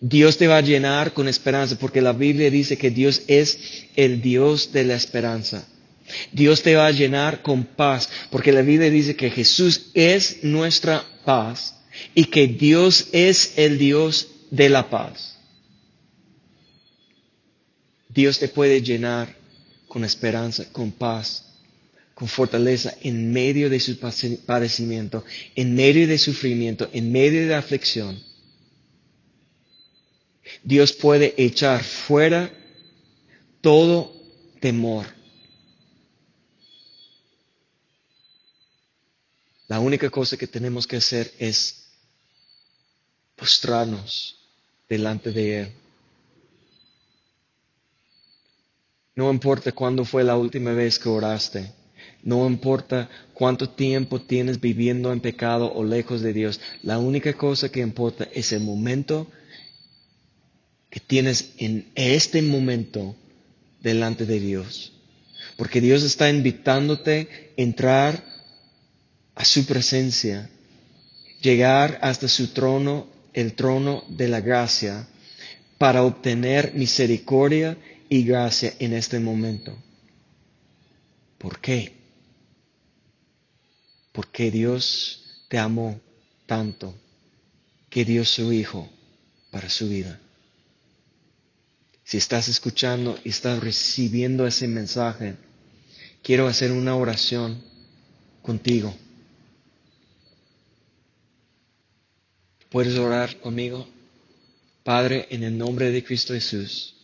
Dios 0.00 0.38
te 0.38 0.46
va 0.46 0.58
a 0.58 0.62
llenar 0.62 1.12
con 1.12 1.26
esperanza, 1.26 1.76
porque 1.76 2.00
la 2.00 2.12
Biblia 2.12 2.48
dice 2.48 2.78
que 2.78 2.92
Dios 2.92 3.22
es 3.26 3.58
el 3.96 4.22
Dios 4.22 4.72
de 4.72 4.84
la 4.84 4.94
esperanza. 4.94 5.66
Dios 6.30 6.62
te 6.62 6.76
va 6.76 6.86
a 6.86 6.92
llenar 6.92 7.42
con 7.42 7.64
paz, 7.64 8.08
porque 8.30 8.52
la 8.52 8.62
Biblia 8.62 8.90
dice 8.90 9.16
que 9.16 9.30
Jesús 9.30 9.90
es 9.94 10.44
nuestra 10.44 11.04
paz 11.24 11.74
y 12.14 12.26
que 12.26 12.46
Dios 12.46 13.08
es 13.10 13.54
el 13.56 13.76
Dios 13.76 14.28
de 14.50 14.68
la 14.68 14.88
paz. 14.88 15.36
Dios 18.08 18.38
te 18.38 18.48
puede 18.48 18.82
llenar 18.82 19.36
con 19.86 20.04
esperanza, 20.04 20.70
con 20.72 20.92
paz, 20.92 21.44
con 22.14 22.26
fortaleza 22.26 22.94
en 23.02 23.32
medio 23.32 23.70
de 23.70 23.78
su 23.78 23.98
padecimiento, 23.98 25.24
en 25.54 25.74
medio 25.74 26.06
de 26.08 26.18
sufrimiento, 26.18 26.88
en 26.92 27.12
medio 27.12 27.46
de 27.46 27.54
aflicción. 27.54 28.20
Dios 30.64 30.92
puede 30.92 31.34
echar 31.36 31.84
fuera 31.84 32.52
todo 33.60 34.12
temor. 34.60 35.06
La 39.68 39.78
única 39.78 40.08
cosa 40.10 40.36
que 40.36 40.46
tenemos 40.46 40.86
que 40.86 40.96
hacer 40.96 41.32
es 41.38 41.88
postrarnos 43.36 44.37
delante 44.88 45.32
de 45.32 45.60
Él. 45.60 45.72
No 49.14 49.30
importa 49.30 49.72
cuándo 49.72 50.04
fue 50.04 50.22
la 50.22 50.36
última 50.36 50.72
vez 50.72 50.98
que 50.98 51.08
oraste. 51.08 51.72
No 52.22 52.46
importa 52.46 53.08
cuánto 53.34 53.68
tiempo 53.68 54.20
tienes 54.20 54.60
viviendo 54.60 55.12
en 55.12 55.20
pecado 55.20 55.72
o 55.72 55.84
lejos 55.84 56.20
de 56.20 56.32
Dios. 56.32 56.60
La 56.82 56.98
única 56.98 57.32
cosa 57.32 57.68
que 57.68 57.80
importa 57.80 58.28
es 58.32 58.52
el 58.52 58.60
momento 58.60 59.26
que 60.90 61.00
tienes 61.00 61.52
en 61.58 61.90
este 61.94 62.42
momento 62.42 63.16
delante 63.80 64.24
de 64.24 64.40
Dios. 64.40 64.92
Porque 65.56 65.80
Dios 65.80 66.02
está 66.02 66.30
invitándote 66.30 67.28
a 67.56 67.60
entrar 67.60 68.24
a 69.34 69.44
su 69.44 69.66
presencia, 69.66 70.48
llegar 71.40 71.98
hasta 72.02 72.28
su 72.28 72.48
trono 72.48 73.17
el 73.32 73.54
trono 73.54 74.04
de 74.08 74.28
la 74.28 74.40
gracia 74.40 75.06
para 75.78 76.02
obtener 76.02 76.74
misericordia 76.74 77.76
y 78.08 78.24
gracia 78.24 78.74
en 78.78 78.92
este 78.94 79.20
momento. 79.20 79.76
¿Por 81.38 81.60
qué? 81.60 81.92
Porque 84.12 84.50
Dios 84.50 85.44
te 85.48 85.58
amó 85.58 86.00
tanto 86.46 86.94
que 87.88 88.04
dio 88.04 88.24
su 88.24 88.52
Hijo 88.52 88.88
para 89.50 89.68
su 89.68 89.88
vida. 89.88 90.20
si 92.04 92.16
estás 92.16 92.48
escuchando 92.48 93.18
y 93.22 93.28
estás 93.28 93.60
recibiendo 93.60 94.46
ese 94.46 94.66
mensaje, 94.66 95.36
quiero 96.22 96.46
hacer 96.46 96.72
una 96.72 96.96
oración 96.96 97.62
contigo. 98.40 98.94
¿Puedes 102.70 102.98
orar 102.98 103.40
conmigo? 103.40 103.88
Padre, 104.84 105.26
en 105.30 105.42
el 105.42 105.56
nombre 105.56 105.90
de 105.90 106.04
Cristo 106.04 106.34
Jesús, 106.34 106.94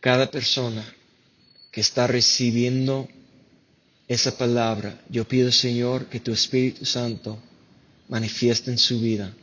cada 0.00 0.30
persona 0.30 0.84
que 1.70 1.80
está 1.80 2.06
recibiendo 2.06 3.08
esa 4.06 4.36
palabra, 4.36 5.00
yo 5.08 5.26
pido 5.26 5.50
Señor 5.50 6.06
que 6.06 6.20
tu 6.20 6.32
Espíritu 6.32 6.84
Santo 6.84 7.38
manifieste 8.08 8.70
en 8.70 8.78
su 8.78 9.00
vida 9.00 9.34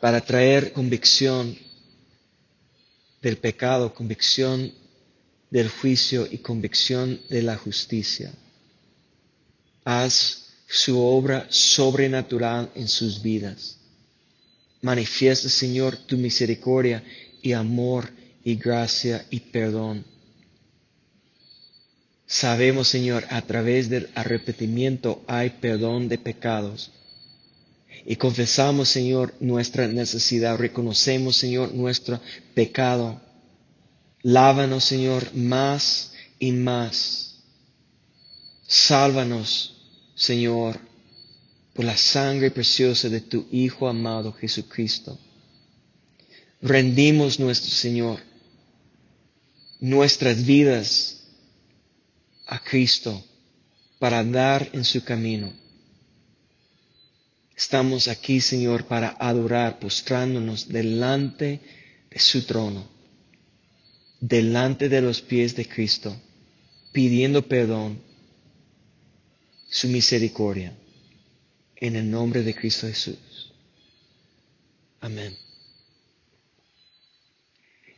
para 0.00 0.22
traer 0.22 0.72
convicción 0.72 1.56
del 3.20 3.36
pecado, 3.36 3.92
convicción 3.92 4.72
del 5.50 5.68
juicio 5.68 6.26
y 6.30 6.38
convicción 6.38 7.20
de 7.28 7.42
la 7.42 7.56
justicia. 7.56 8.32
Haz 9.84 10.49
su 10.72 11.00
obra 11.00 11.48
sobrenatural 11.50 12.70
en 12.76 12.86
sus 12.86 13.20
vidas. 13.20 13.76
Manifiesta, 14.82 15.48
Señor, 15.48 15.96
tu 15.96 16.16
misericordia 16.16 17.02
y 17.42 17.52
amor 17.52 18.08
y 18.44 18.54
gracia 18.54 19.26
y 19.30 19.40
perdón. 19.40 20.04
Sabemos, 22.24 22.86
Señor, 22.86 23.26
a 23.30 23.42
través 23.42 23.90
del 23.90 24.10
arrepentimiento 24.14 25.24
hay 25.26 25.50
perdón 25.50 26.08
de 26.08 26.18
pecados. 26.18 26.92
Y 28.06 28.14
confesamos, 28.14 28.88
Señor, 28.88 29.34
nuestra 29.40 29.88
necesidad. 29.88 30.56
Reconocemos, 30.56 31.36
Señor, 31.36 31.74
nuestro 31.74 32.20
pecado. 32.54 33.20
Lávanos, 34.22 34.84
Señor, 34.84 35.34
más 35.34 36.12
y 36.38 36.52
más. 36.52 37.40
Sálvanos, 38.68 39.79
Señor, 40.20 40.78
por 41.72 41.86
la 41.86 41.96
sangre 41.96 42.50
preciosa 42.50 43.08
de 43.08 43.22
tu 43.22 43.46
Hijo 43.50 43.88
amado 43.88 44.34
Jesucristo. 44.34 45.18
Rendimos 46.60 47.40
nuestro 47.40 47.70
Señor, 47.70 48.20
nuestras 49.80 50.44
vidas 50.44 51.22
a 52.46 52.62
Cristo 52.62 53.24
para 53.98 54.18
andar 54.18 54.68
en 54.74 54.84
su 54.84 55.02
camino. 55.02 55.54
Estamos 57.56 58.06
aquí, 58.06 58.42
Señor, 58.42 58.84
para 58.84 59.16
adorar, 59.18 59.78
postrándonos 59.78 60.68
delante 60.68 61.60
de 62.10 62.18
su 62.18 62.42
trono, 62.42 62.86
delante 64.20 64.90
de 64.90 65.00
los 65.00 65.22
pies 65.22 65.56
de 65.56 65.66
Cristo, 65.66 66.14
pidiendo 66.92 67.48
perdón, 67.48 68.09
su 69.70 69.88
misericordia, 69.88 70.76
en 71.76 71.96
el 71.96 72.10
nombre 72.10 72.42
de 72.42 72.54
Cristo 72.54 72.88
Jesús. 72.88 73.52
Amén. 75.00 75.36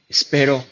Espero 0.09 0.65